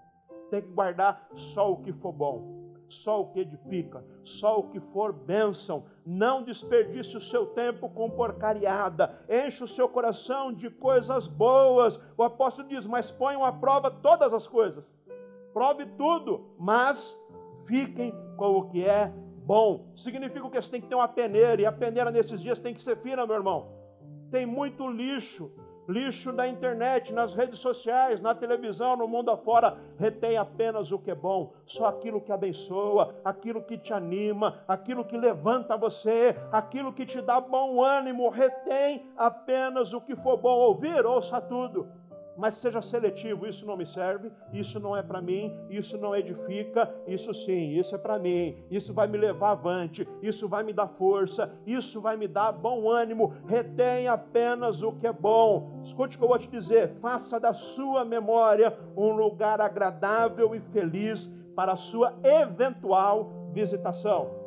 [0.51, 2.62] Tem que guardar só o que for bom
[2.93, 5.85] só o que edifica, só o que for bênção.
[6.05, 12.01] Não desperdice o seu tempo com porcariada, enche o seu coração de coisas boas.
[12.17, 14.85] O apóstolo diz: Mas ponham à prova todas as coisas,
[15.53, 17.17] prove tudo, mas
[17.67, 19.13] fiquem com o que é
[19.45, 19.93] bom.
[19.97, 22.83] Significa que você tem que ter uma peneira, e a peneira nesses dias tem que
[22.83, 23.73] ser fina, meu irmão.
[24.31, 25.51] Tem muito lixo,
[25.89, 31.11] lixo da internet, nas redes sociais, na televisão, no mundo afora, retém apenas o que
[31.11, 36.93] é bom, só aquilo que abençoa, aquilo que te anima, aquilo que levanta você, aquilo
[36.93, 40.59] que te dá bom ânimo, retém apenas o que for bom.
[40.59, 42.02] Ouvir, ouça tudo
[42.37, 46.93] mas seja seletivo, isso não me serve, isso não é para mim, isso não edifica,
[47.07, 50.89] isso sim, isso é para mim, isso vai me levar avante, isso vai me dar
[50.89, 55.83] força, isso vai me dar bom ânimo, retém apenas o que é bom.
[55.85, 60.61] Escute o que eu vou te dizer, faça da sua memória um lugar agradável e
[60.61, 64.43] feliz para a sua eventual visitação.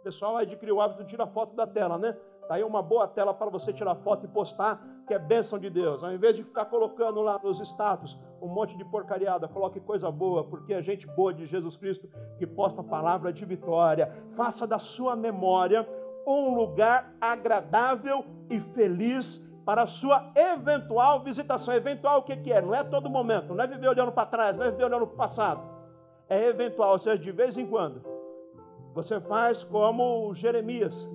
[0.00, 2.16] O pessoal adquiriu o hábito de tirar foto da tela, né?
[2.40, 5.68] Está aí uma boa tela para você tirar foto e postar, que é bênção de
[5.68, 6.04] Deus.
[6.04, 10.44] Ao invés de ficar colocando lá nos status um monte de porcariada, coloque coisa boa,
[10.44, 14.12] porque é gente boa de Jesus Cristo que posta a palavra de vitória.
[14.36, 15.84] Faça da sua memória
[16.24, 21.74] um lugar agradável e feliz para a sua eventual visitação.
[21.74, 22.62] Eventual o que, que é?
[22.62, 25.14] Não é todo momento, não é viver olhando para trás, não é viver olhando para
[25.14, 25.60] o passado.
[26.28, 28.00] É eventual, ou seja, de vez em quando.
[28.94, 31.10] Você faz como Jeremias,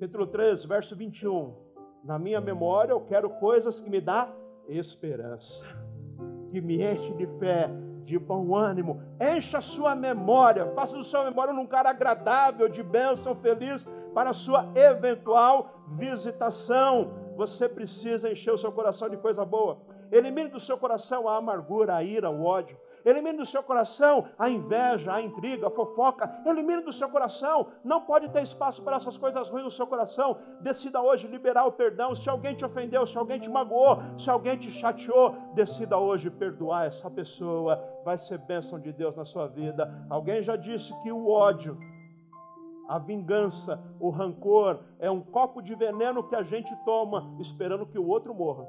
[0.00, 1.62] capítulo 3, verso 21.
[2.02, 4.28] Na minha memória eu quero coisas que me dá
[4.68, 5.64] esperança,
[6.50, 7.70] que me enche de fé,
[8.04, 9.00] de bom ânimo.
[9.20, 14.30] Encha a sua memória, faça do seu memória um lugar agradável, de bênção, feliz para
[14.30, 17.12] a sua eventual visitação.
[17.36, 19.78] Você precisa encher o seu coração de coisa boa.
[20.10, 22.76] Elimine do seu coração a amargura, a ira, o ódio.
[23.04, 26.42] Elimine do seu coração a inveja, a intriga, a fofoca.
[26.46, 27.68] Elimine do seu coração.
[27.84, 30.36] Não pode ter espaço para essas coisas ruins no seu coração.
[30.60, 32.14] Decida hoje liberar o perdão.
[32.14, 36.86] Se alguém te ofendeu, se alguém te magoou, se alguém te chateou, decida hoje perdoar
[36.86, 37.82] essa pessoa.
[38.04, 39.90] Vai ser bênção de Deus na sua vida.
[40.08, 41.78] Alguém já disse que o ódio
[42.88, 47.98] a vingança, o rancor é um copo de veneno que a gente toma esperando que
[47.98, 48.66] o outro morra.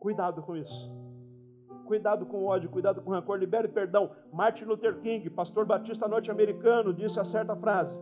[0.00, 1.07] Cuidado com isso.
[1.88, 4.10] Cuidado com ódio, cuidado com rancor, libere perdão.
[4.30, 7.98] Martin Luther King, pastor batista norte-americano, disse a certa frase: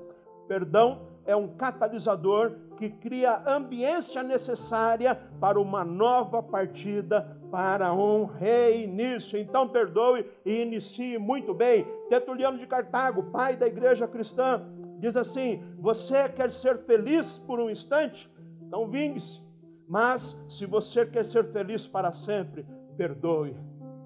[0.48, 8.24] Perdão é um catalisador que cria a ambiência necessária para uma nova partida, para um
[8.24, 9.38] reinício.
[9.38, 11.86] Então perdoe e inicie muito bem.
[12.08, 14.62] Tertuliano de Cartago, pai da igreja cristã,
[14.98, 18.28] diz assim: Você quer ser feliz por um instante?
[18.62, 19.40] Então vingue-se.
[19.88, 23.54] Mas se você quer ser feliz para sempre, perdoe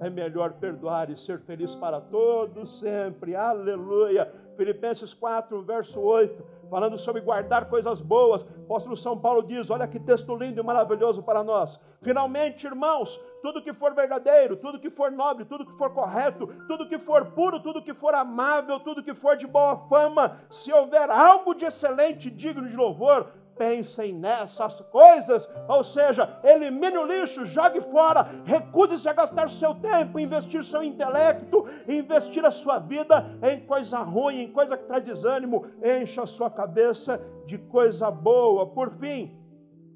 [0.01, 3.37] é melhor perdoar e ser feliz para todos sempre.
[3.37, 4.33] Aleluia.
[4.57, 8.43] Filipenses 4, verso 8, falando sobre guardar coisas boas.
[8.43, 11.81] O apóstolo São Paulo diz: Olha que texto lindo e maravilhoso para nós.
[12.03, 16.89] Finalmente, irmãos, tudo que for verdadeiro, tudo que for nobre, tudo que for correto, tudo
[16.89, 21.11] que for puro, tudo que for amável, tudo que for de boa fama, se houver
[21.11, 23.29] algo de excelente, digno de louvor,
[23.61, 30.19] pensem nessas coisas, ou seja, elimine o lixo, jogue fora, recuse-se a gastar seu tempo,
[30.19, 35.67] investir seu intelecto, investir a sua vida em coisa ruim, em coisa que traz desânimo,
[35.85, 38.67] encha a sua cabeça de coisa boa.
[38.67, 39.39] Por fim,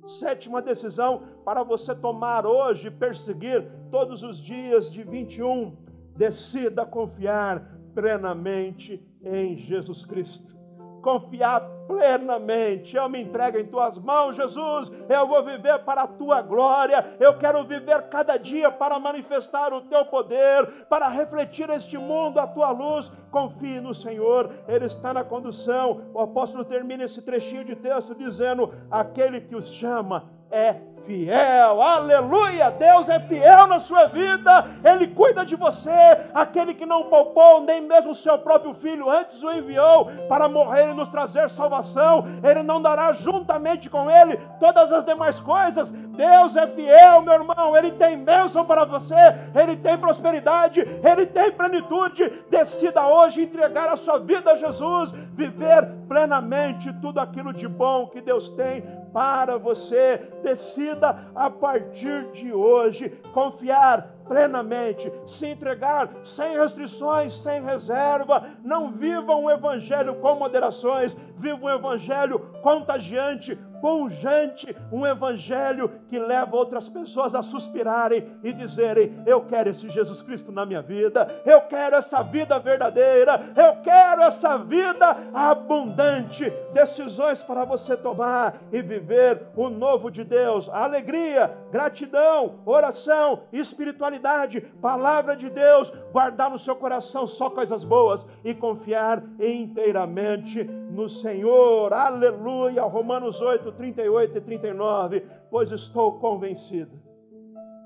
[0.05, 5.75] sétima decisão para você tomar hoje, perseguir todos os dias de 21,
[6.15, 10.55] decida confiar plenamente em Jesus Cristo.
[11.01, 12.97] Confiar plenamente.
[12.97, 14.91] Eu me entrego em tuas mãos, Jesus.
[15.09, 17.17] Eu vou viver para a tua glória.
[17.21, 22.47] Eu quero viver cada dia para manifestar o teu poder, para refletir este mundo a
[22.47, 23.11] tua luz.
[23.31, 26.03] Confie no Senhor, Ele está na condução.
[26.13, 32.71] O apóstolo termina esse trechinho de texto dizendo: Aquele que os chama é fiel, aleluia.
[32.71, 35.91] Deus é fiel na sua vida, Ele cuida de você.
[36.35, 40.91] Aquele que não poupou nem mesmo o seu próprio filho, antes o enviou para morrer
[40.91, 45.91] e nos trazer salvação, Ele não dará juntamente com Ele todas as demais coisas.
[45.91, 49.15] Deus é fiel, meu irmão, Ele tem bênção para você,
[49.55, 52.45] Ele tem prosperidade, Ele tem plenitude.
[52.51, 58.21] Decida hoje entregar a sua vida a Jesus, viver plenamente tudo aquilo de bom que
[58.21, 58.83] Deus tem
[59.13, 60.21] para você.
[60.43, 60.94] Decida
[61.35, 68.45] a partir de hoje confiar plenamente, se entregar sem restrições, sem reserva.
[68.63, 76.57] Não viva um evangelho com moderações, viva um evangelho contagiante, pungente, um evangelho que leva
[76.57, 81.61] outras pessoas a suspirarem e dizerem: Eu quero esse Jesus Cristo na minha vida, eu
[81.61, 86.51] quero essa vida verdadeira, eu quero essa vida abundante.
[86.73, 95.37] Decisões para você tomar e viver o novo de Deus, alegria, gratidão, oração, espiritualidade, palavra
[95.37, 101.93] de Deus, guardar no seu coração só coisas boas e confiar inteiramente no Senhor.
[101.93, 102.83] Aleluia.
[102.85, 105.27] Romanos 8, 38 e 39.
[105.51, 106.99] Pois estou convencido.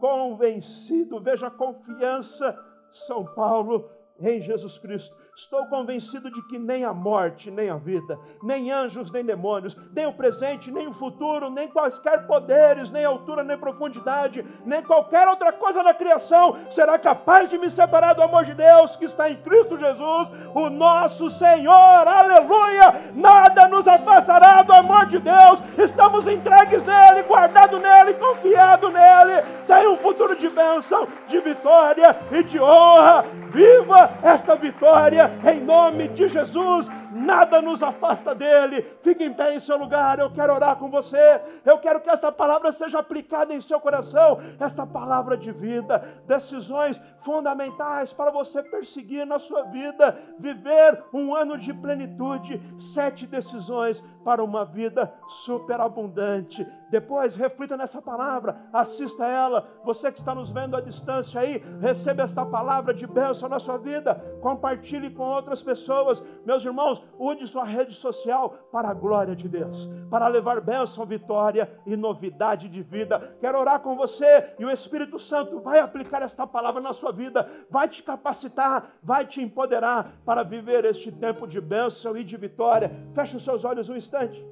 [0.00, 1.20] Convencido.
[1.20, 2.56] Veja a confiança,
[2.90, 8.18] São Paulo, em Jesus Cristo Estou convencido de que nem a morte, nem a vida,
[8.42, 13.44] nem anjos, nem demônios, nem o presente, nem o futuro, nem quaisquer poderes, nem altura,
[13.44, 18.44] nem profundidade, nem qualquer outra coisa na criação será capaz de me separar do amor
[18.46, 21.72] de Deus que está em Cristo Jesus, o nosso Senhor.
[21.72, 23.12] Aleluia!
[23.14, 25.62] Nada nos afastará do amor de Deus.
[25.78, 29.42] Estamos entregues nele, guardados nele, confiados nele.
[29.68, 33.24] Tem um futuro de bênção, de vitória e de honra.
[33.52, 38.82] Viva esta vitória em nome de Jesus nada nos afasta dele.
[39.02, 41.40] Fique em pé em seu lugar, eu quero orar com você.
[41.64, 47.00] Eu quero que esta palavra seja aplicada em seu coração, esta palavra de vida, decisões
[47.20, 52.60] fundamentais para você perseguir na sua vida, viver um ano de plenitude,
[52.94, 56.66] sete decisões para uma vida superabundante.
[56.90, 59.68] Depois, reflita nessa palavra, assista ela.
[59.84, 63.78] Você que está nos vendo à distância aí, receba esta palavra de bênção na sua
[63.78, 66.24] vida, compartilhe com outras pessoas.
[66.44, 71.70] Meus irmãos, use sua rede social para a glória de Deus, para levar bênção, vitória
[71.86, 73.36] e novidade de vida.
[73.40, 77.48] Quero orar com você e o Espírito Santo vai aplicar esta palavra na sua vida,
[77.70, 82.90] vai te capacitar, vai te empoderar para viver este tempo de bênção e de vitória.
[83.14, 84.44] Feche os seus olhos um instante.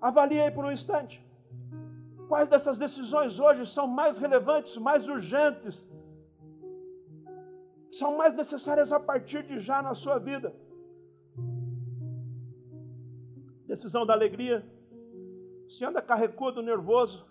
[0.00, 1.24] Avalie por um instante.
[2.28, 5.84] Quais dessas decisões hoje são mais relevantes, mais urgentes,
[7.92, 10.54] são mais necessárias a partir de já na sua vida?
[13.72, 14.62] Decisão da alegria.
[15.66, 17.24] Se anda carrecudo, nervoso,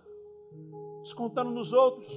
[1.03, 2.11] descontando nos outros,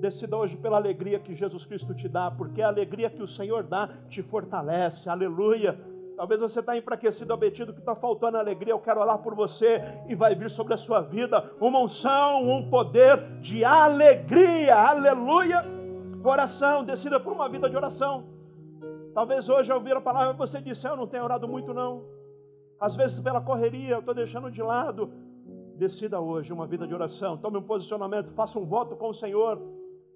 [0.00, 3.62] decida hoje pela alegria que Jesus Cristo te dá, porque a alegria que o Senhor
[3.62, 5.80] dá te fortalece, aleluia.
[6.14, 8.72] Talvez você está enfraquecido, abetido, que está faltando alegria.
[8.72, 12.68] Eu quero orar por você e vai vir sobre a sua vida uma unção, um
[12.68, 15.62] poder de alegria, aleluia.
[16.22, 18.24] Oração, decida por uma vida de oração.
[19.14, 22.17] Talvez hoje ao ouvir a palavra você disse: Eu não tenho orado muito, não.
[22.80, 25.10] Às vezes, pela correria, eu estou deixando de lado.
[25.76, 27.36] Decida hoje uma vida de oração.
[27.36, 29.60] Tome um posicionamento, faça um voto com o Senhor.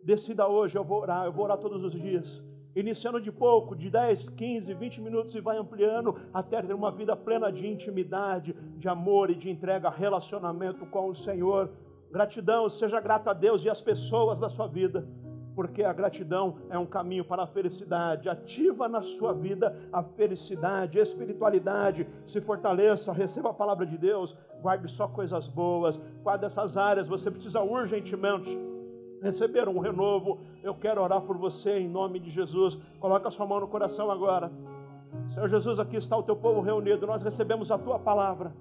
[0.03, 2.43] Decida hoje, eu vou orar, eu vou orar todos os dias.
[2.75, 7.15] Iniciando de pouco, de 10, 15, 20 minutos e vai ampliando até ter uma vida
[7.15, 11.71] plena de intimidade, de amor e de entrega, relacionamento com o Senhor.
[12.11, 15.07] Gratidão, seja grato a Deus e às pessoas da sua vida
[15.55, 18.29] porque a gratidão é um caminho para a felicidade.
[18.29, 22.07] Ativa na sua vida a felicidade, a espiritualidade.
[22.27, 26.01] Se fortaleça, receba a palavra de Deus, guarde só coisas boas.
[26.23, 28.59] Quais dessas áreas você precisa urgentemente
[29.23, 30.41] receber um renovo?
[30.63, 32.79] Eu quero orar por você em nome de Jesus.
[32.99, 34.51] Coloca a sua mão no coração agora.
[35.35, 37.07] Senhor Jesus, aqui está o teu povo reunido.
[37.07, 38.53] Nós recebemos a tua palavra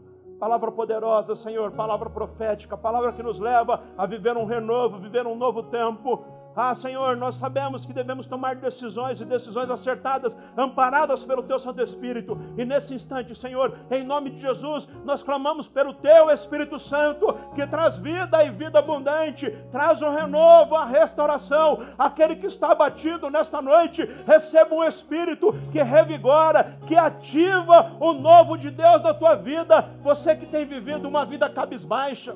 [0.42, 5.36] palavra poderosa, Senhor, palavra profética, palavra que nos leva a viver um renovo, viver um
[5.36, 6.26] novo tempo.
[6.56, 11.82] Ah, Senhor, nós sabemos que devemos tomar decisões e decisões acertadas, amparadas pelo Teu Santo
[11.82, 12.38] Espírito.
[12.58, 17.66] E nesse instante, Senhor, em nome de Jesus, nós clamamos pelo Teu Espírito Santo, que
[17.68, 21.80] traz vida e vida abundante, traz o um renovo, a restauração.
[21.98, 28.58] Aquele que está abatido nesta noite, receba um Espírito que revigora, que ativa o novo
[28.58, 29.90] de Deus na tua vida.
[30.02, 32.36] Você que tem vivido uma vida cabisbaixa.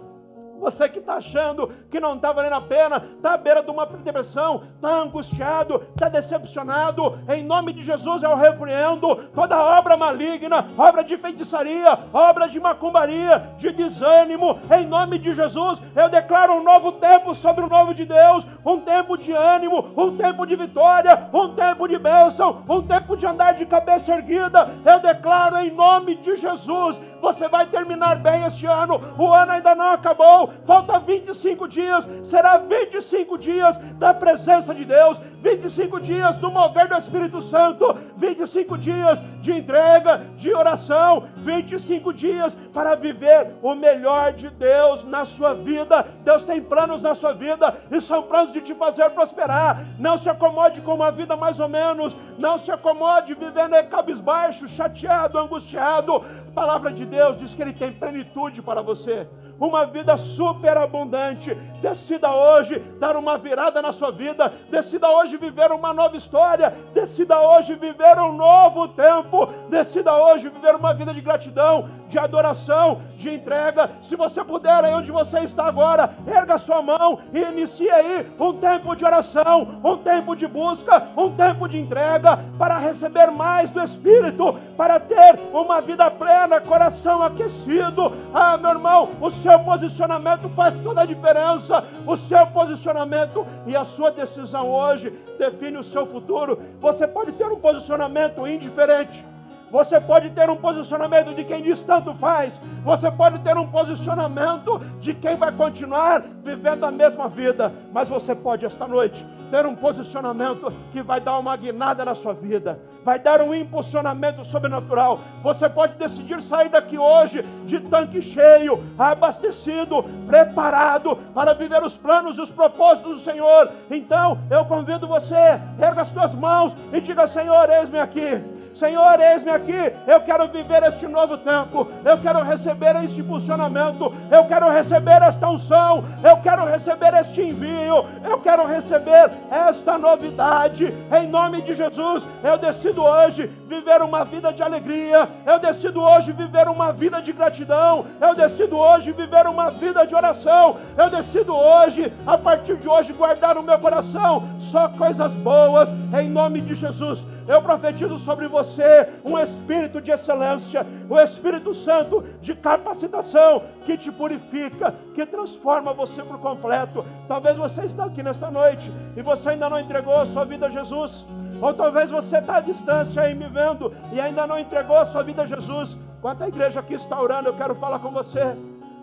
[0.59, 3.85] Você que está achando que não está valendo a pena, está à beira de uma
[3.85, 11.03] depressão, está angustiado, está decepcionado, em nome de Jesus eu repreendo toda obra maligna, obra
[11.03, 16.93] de feitiçaria, obra de macumbaria, de desânimo, em nome de Jesus eu declaro um novo
[16.93, 21.53] tempo sobre o novo de Deus, um tempo de ânimo, um tempo de vitória, um
[21.53, 24.69] tempo de bênção, um tempo de andar de cabeça erguida.
[24.85, 29.73] Eu declaro em nome de Jesus, você vai terminar bem este ano, o ano ainda
[29.73, 30.53] não acabou.
[30.63, 36.95] Falta 25 dias, será 25 dias da presença de Deus, 25 dias do mover do
[36.95, 44.49] Espírito Santo, 25 dias de entrega, de oração, 25 dias para viver o melhor de
[44.51, 46.05] Deus na sua vida.
[46.23, 49.83] Deus tem planos na sua vida e são planos de te fazer prosperar.
[49.97, 55.39] Não se acomode com uma vida mais ou menos, não se acomode vivendo cabisbaixo, chateado,
[55.39, 56.23] angustiado.
[56.55, 59.27] Palavra de Deus diz que Ele tem plenitude para você
[59.59, 61.55] uma vida superabundante.
[61.81, 67.39] Decida hoje dar uma virada na sua vida, decida hoje viver uma nova história, decida
[67.39, 73.29] hoje viver um novo tempo, decida hoje viver uma vida de gratidão, de adoração, de
[73.29, 73.91] entrega.
[74.01, 78.53] Se você puder, aí onde você está agora, erga sua mão e inicie aí um
[78.53, 83.81] tempo de oração, um tempo de busca, um tempo de entrega para receber mais do
[83.81, 88.11] Espírito, para ter uma vida plena, coração aquecido.
[88.33, 91.83] Ah, meu irmão, o seu posicionamento faz toda a diferença.
[92.07, 96.59] O seu posicionamento e a sua decisão hoje define o seu futuro.
[96.79, 99.23] Você pode ter um posicionamento indiferente
[99.71, 102.59] você pode ter um posicionamento de quem diz tanto faz.
[102.83, 107.73] Você pode ter um posicionamento de quem vai continuar vivendo a mesma vida.
[107.91, 112.33] Mas você pode esta noite ter um posicionamento que vai dar uma guinada na sua
[112.33, 115.19] vida, vai dar um impulsionamento sobrenatural.
[115.41, 122.37] Você pode decidir sair daqui hoje de tanque cheio, abastecido, preparado para viver os planos
[122.37, 123.71] e os propósitos do Senhor.
[123.89, 128.54] Então, eu convido você, erga as suas mãos e diga: Senhor, eis-me aqui.
[128.75, 134.45] Senhor, eis-me aqui, eu quero viver este novo tempo, eu quero receber este impulsionamento, eu
[134.45, 141.25] quero receber esta unção, eu quero receber este envio, eu quero receber esta novidade, em
[141.25, 146.67] nome de Jesus, eu decido hoje viver uma vida de alegria, eu decido hoje viver
[146.67, 152.11] uma vida de gratidão, eu decido hoje viver uma vida de oração, eu decido hoje,
[152.27, 154.43] a partir de hoje, guardar no meu coração.
[154.59, 160.85] Só coisas boas, em nome de Jesus, eu profetizo sobre você um espírito de excelência,
[161.09, 167.05] o Espírito Santo de capacitação que te purifica, que transforma você por completo.
[167.27, 170.69] Talvez você está aqui nesta noite e você ainda não entregou a sua vida a
[170.69, 171.25] Jesus.
[171.61, 175.23] Ou talvez você está à distância aí me vendo e ainda não entregou a sua
[175.23, 175.97] vida a Jesus.
[176.21, 178.55] Quanto a igreja aqui está orando, eu quero falar com você.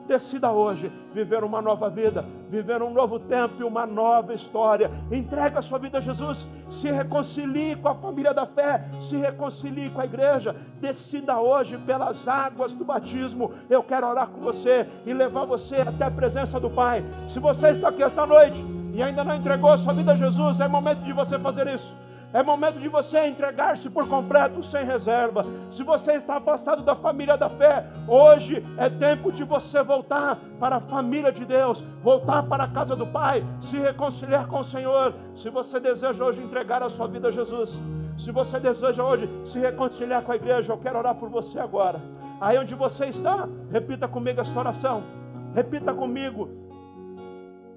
[0.06, 4.90] Decida hoje viver uma nova vida, viver um novo tempo e uma nova história.
[5.10, 6.46] Entrega a sua vida a Jesus.
[6.70, 10.56] Se reconcilie com a família da fé, se reconcilie com a igreja.
[10.80, 13.52] Decida hoje pelas águas do batismo.
[13.70, 17.04] Eu quero orar com você e levar você até a presença do Pai.
[17.28, 20.60] Se você está aqui esta noite e ainda não entregou a sua vida a Jesus,
[20.60, 21.94] é momento de você fazer isso.
[22.32, 25.42] É momento de você entregar-se por completo, sem reserva.
[25.70, 30.76] Se você está afastado da família da fé, hoje é tempo de você voltar para
[30.76, 35.14] a família de Deus, voltar para a casa do Pai, se reconciliar com o Senhor.
[35.34, 37.78] Se você deseja hoje entregar a sua vida a Jesus,
[38.18, 42.00] se você deseja hoje se reconciliar com a igreja, eu quero orar por você agora.
[42.40, 45.02] Aí onde você está, repita comigo esta oração.
[45.54, 46.48] Repita comigo.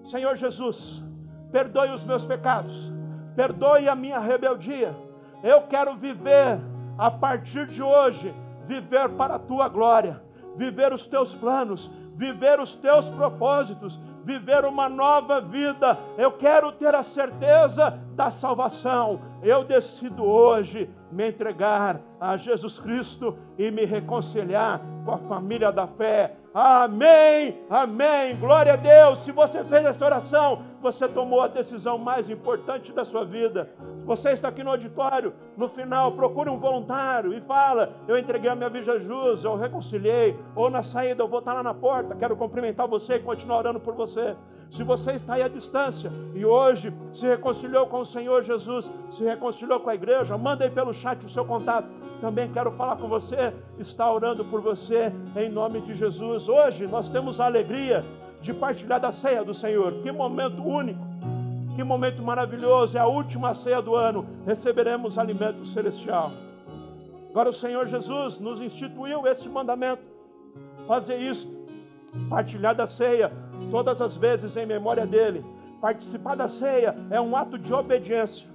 [0.06, 1.04] Senhor Jesus,
[1.52, 2.95] perdoe os meus pecados
[3.36, 4.96] perdoe a minha rebeldia.
[5.44, 6.60] Eu quero viver
[6.98, 8.34] a partir de hoje,
[8.66, 10.22] viver para a tua glória,
[10.56, 15.98] viver os teus planos, viver os teus propósitos, viver uma nova vida.
[16.18, 19.22] Eu quero ter a certeza da salvação.
[19.44, 25.88] Eu decido hoje me entregar a Jesus Cristo e me reconciliar com a família da
[25.88, 26.36] fé.
[26.54, 28.36] Amém, amém.
[28.38, 29.20] Glória a Deus.
[29.20, 33.70] Se você fez essa oração, você tomou a decisão mais importante da sua vida.
[34.06, 38.56] Você está aqui no auditório, no final, procure um voluntário e fala: Eu entreguei a
[38.56, 40.40] minha vida a Jesus, eu reconciliei.
[40.56, 43.80] Ou na saída, eu vou estar lá na porta, quero cumprimentar você e continuar orando
[43.80, 44.36] por você.
[44.70, 49.24] Se você está aí à distância e hoje se reconciliou com o Senhor Jesus, se
[49.24, 51.88] reconciliou com a igreja, manda aí pelo chat o seu contato
[52.22, 56.48] também quero falar com você, está orando por você em nome de Jesus.
[56.48, 58.04] Hoje nós temos a alegria
[58.42, 60.02] de partilhar da ceia do Senhor.
[60.02, 61.00] Que momento único,
[61.76, 64.26] que momento maravilhoso, é a última ceia do ano.
[64.46, 66.32] Receberemos alimento celestial.
[67.30, 70.02] Agora o Senhor Jesus nos instituiu esse mandamento,
[70.88, 71.48] fazer isso,
[72.30, 73.32] partilhar da ceia
[73.72, 75.46] todas as vezes em memória dele.
[75.82, 78.48] Participar da ceia é um ato de obediência.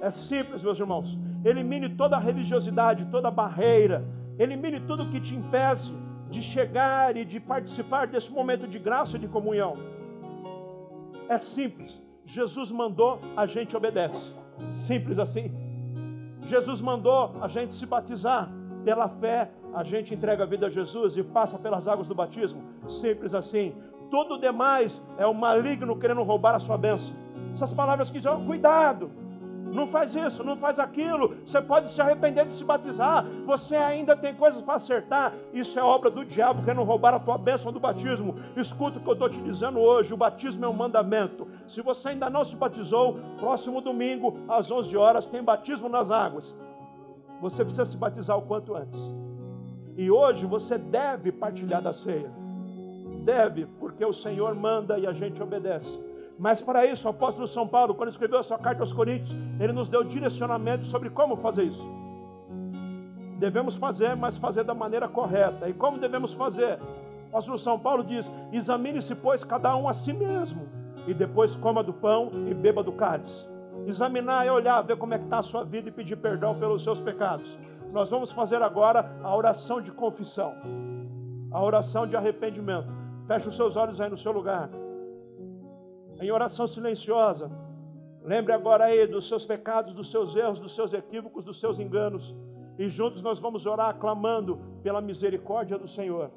[0.00, 1.18] É simples, meus irmãos.
[1.44, 4.04] Elimine toda religiosidade, toda barreira.
[4.38, 5.92] Elimine tudo que te impede
[6.30, 9.74] de chegar e de participar desse momento de graça e de comunhão.
[11.28, 12.00] É simples.
[12.24, 14.32] Jesus mandou, a gente obedece.
[14.72, 15.52] Simples assim.
[16.46, 18.50] Jesus mandou a gente se batizar.
[18.84, 22.62] Pela fé, a gente entrega a vida a Jesus e passa pelas águas do batismo.
[22.88, 23.74] Simples assim.
[24.10, 27.14] Tudo demais é o maligno querendo roubar a sua bênção.
[27.54, 29.10] Essas palavras que dizem, cuidado,
[29.72, 31.36] não faz isso, não faz aquilo.
[31.44, 33.24] Você pode se arrepender de se batizar.
[33.46, 35.32] Você ainda tem coisas para acertar.
[35.52, 38.34] Isso é obra do diabo querendo roubar a tua bênção do batismo.
[38.56, 41.46] Escuta o que eu estou te dizendo hoje: o batismo é um mandamento.
[41.68, 46.54] Se você ainda não se batizou, próximo domingo, às 11 horas, tem batismo nas águas.
[47.40, 49.00] Você precisa se batizar o quanto antes.
[49.96, 52.30] E hoje você deve partilhar da ceia.
[53.24, 55.98] Deve, porque o Senhor manda e a gente obedece.
[56.38, 59.72] Mas para isso, o apóstolo São Paulo, quando escreveu a sua carta aos Coríntios, ele
[59.72, 61.86] nos deu direcionamento sobre como fazer isso.
[63.38, 65.68] Devemos fazer, mas fazer da maneira correta.
[65.68, 66.78] E como devemos fazer?
[67.24, 70.66] O apóstolo São Paulo diz: examine-se, pois, cada um a si mesmo,
[71.06, 73.49] e depois coma do pão e beba do cálice.
[73.86, 76.84] Examinar é olhar, ver como é que está a sua vida e pedir perdão pelos
[76.84, 77.58] seus pecados.
[77.92, 80.54] Nós vamos fazer agora a oração de confissão,
[81.50, 82.88] a oração de arrependimento.
[83.26, 84.70] Feche os seus olhos aí no seu lugar
[86.20, 87.50] em oração silenciosa.
[88.22, 92.34] Lembre agora aí dos seus pecados, dos seus erros, dos seus equívocos, dos seus enganos.
[92.78, 96.30] E juntos nós vamos orar clamando pela misericórdia do Senhor.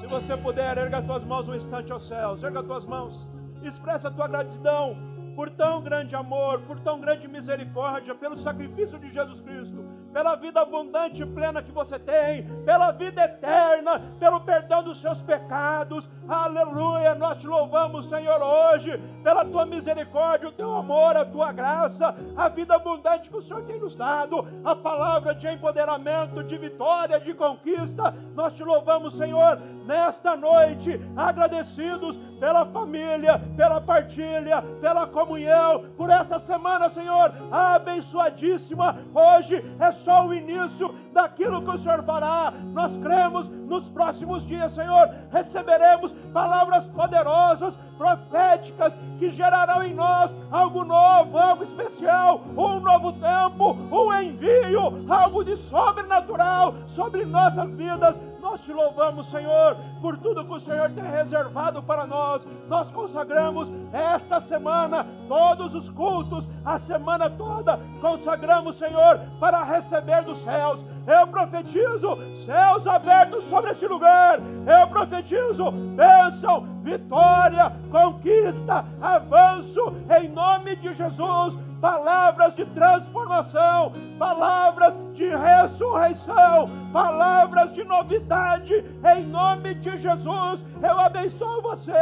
[0.00, 3.28] Se você puder, erga as tuas mãos um instante aos céus, erga as tuas mãos,
[3.62, 4.96] expressa a tua gratidão
[5.34, 10.60] por tão grande amor, por tão grande misericórdia, pelo sacrifício de Jesus Cristo pela vida
[10.60, 16.08] abundante e plena que você tem, pela vida eterna, pelo perdão dos seus pecados.
[16.28, 17.14] Aleluia!
[17.14, 22.48] Nós te louvamos, Senhor, hoje, pela tua misericórdia, o teu amor, a tua graça, a
[22.48, 27.32] vida abundante que o Senhor tem nos dado, a palavra de empoderamento, de vitória, de
[27.32, 28.14] conquista.
[28.34, 36.38] Nós te louvamos, Senhor, nesta noite, agradecidos pela família, pela partilha, pela comunhão, por esta
[36.40, 38.98] semana, Senhor, abençoadíssima.
[39.14, 42.52] Hoje é só o início daquilo que o Senhor fará.
[42.72, 50.84] Nós cremos nos próximos dias, Senhor, receberemos palavras poderosas, proféticas, que gerarão em nós algo
[50.84, 58.20] novo, algo especial, um novo tempo, um envio, algo de sobrenatural sobre nossas vidas
[58.52, 62.46] nós te louvamos, Senhor, por tudo que o Senhor tem reservado para nós.
[62.68, 70.38] Nós consagramos esta semana, todos os cultos, a semana toda, consagramos, Senhor, para receber dos
[70.40, 70.84] céus.
[71.06, 74.38] Eu profetizo céus abertos sobre este lugar.
[74.38, 85.28] Eu profetizo bênção, vitória, conquista, avanço, em nome de Jesus palavras de transformação, palavras de
[85.28, 88.84] ressurreição, palavras de novidade,
[89.16, 90.64] em nome de Jesus.
[90.82, 91.92] Eu abençoo você,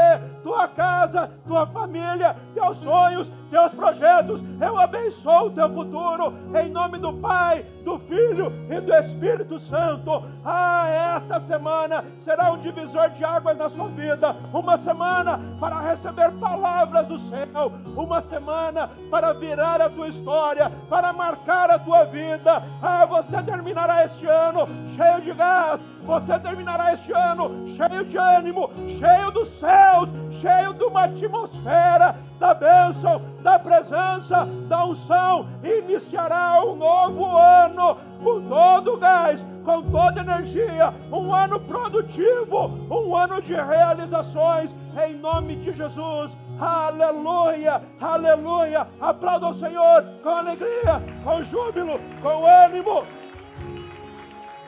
[0.42, 4.42] tua casa, tua família, teus sonhos, teus projetos.
[4.60, 10.22] Eu abençoo o teu futuro, em nome do Pai, do Filho e do Espírito Santo.
[10.44, 16.30] Ah, esta semana será um divisor de águas na sua vida, uma semana para receber
[16.32, 22.62] palavras do céu, uma semana para virar a tua história, para marcar a tua vida.
[22.80, 28.70] Ah, você terminará este ano cheio de gás, você terminará este ano cheio de ânimo,
[28.98, 30.08] cheio dos céus,
[30.40, 35.46] cheio de uma atmosfera da bênção, da presença, da unção.
[35.62, 43.40] Iniciará um novo ano com todo gás, com toda energia, um ano produtivo, um ano
[43.42, 44.74] de realizações,
[45.06, 46.36] em nome de Jesus.
[46.60, 48.86] Aleluia, aleluia.
[49.00, 53.02] Aplauda o Senhor com alegria, com júbilo, com ânimo.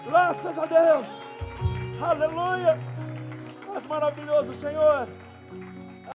[0.07, 1.07] Graças a Deus.
[2.01, 2.79] Aleluia.
[3.69, 5.07] Mas maravilhoso, Senhor.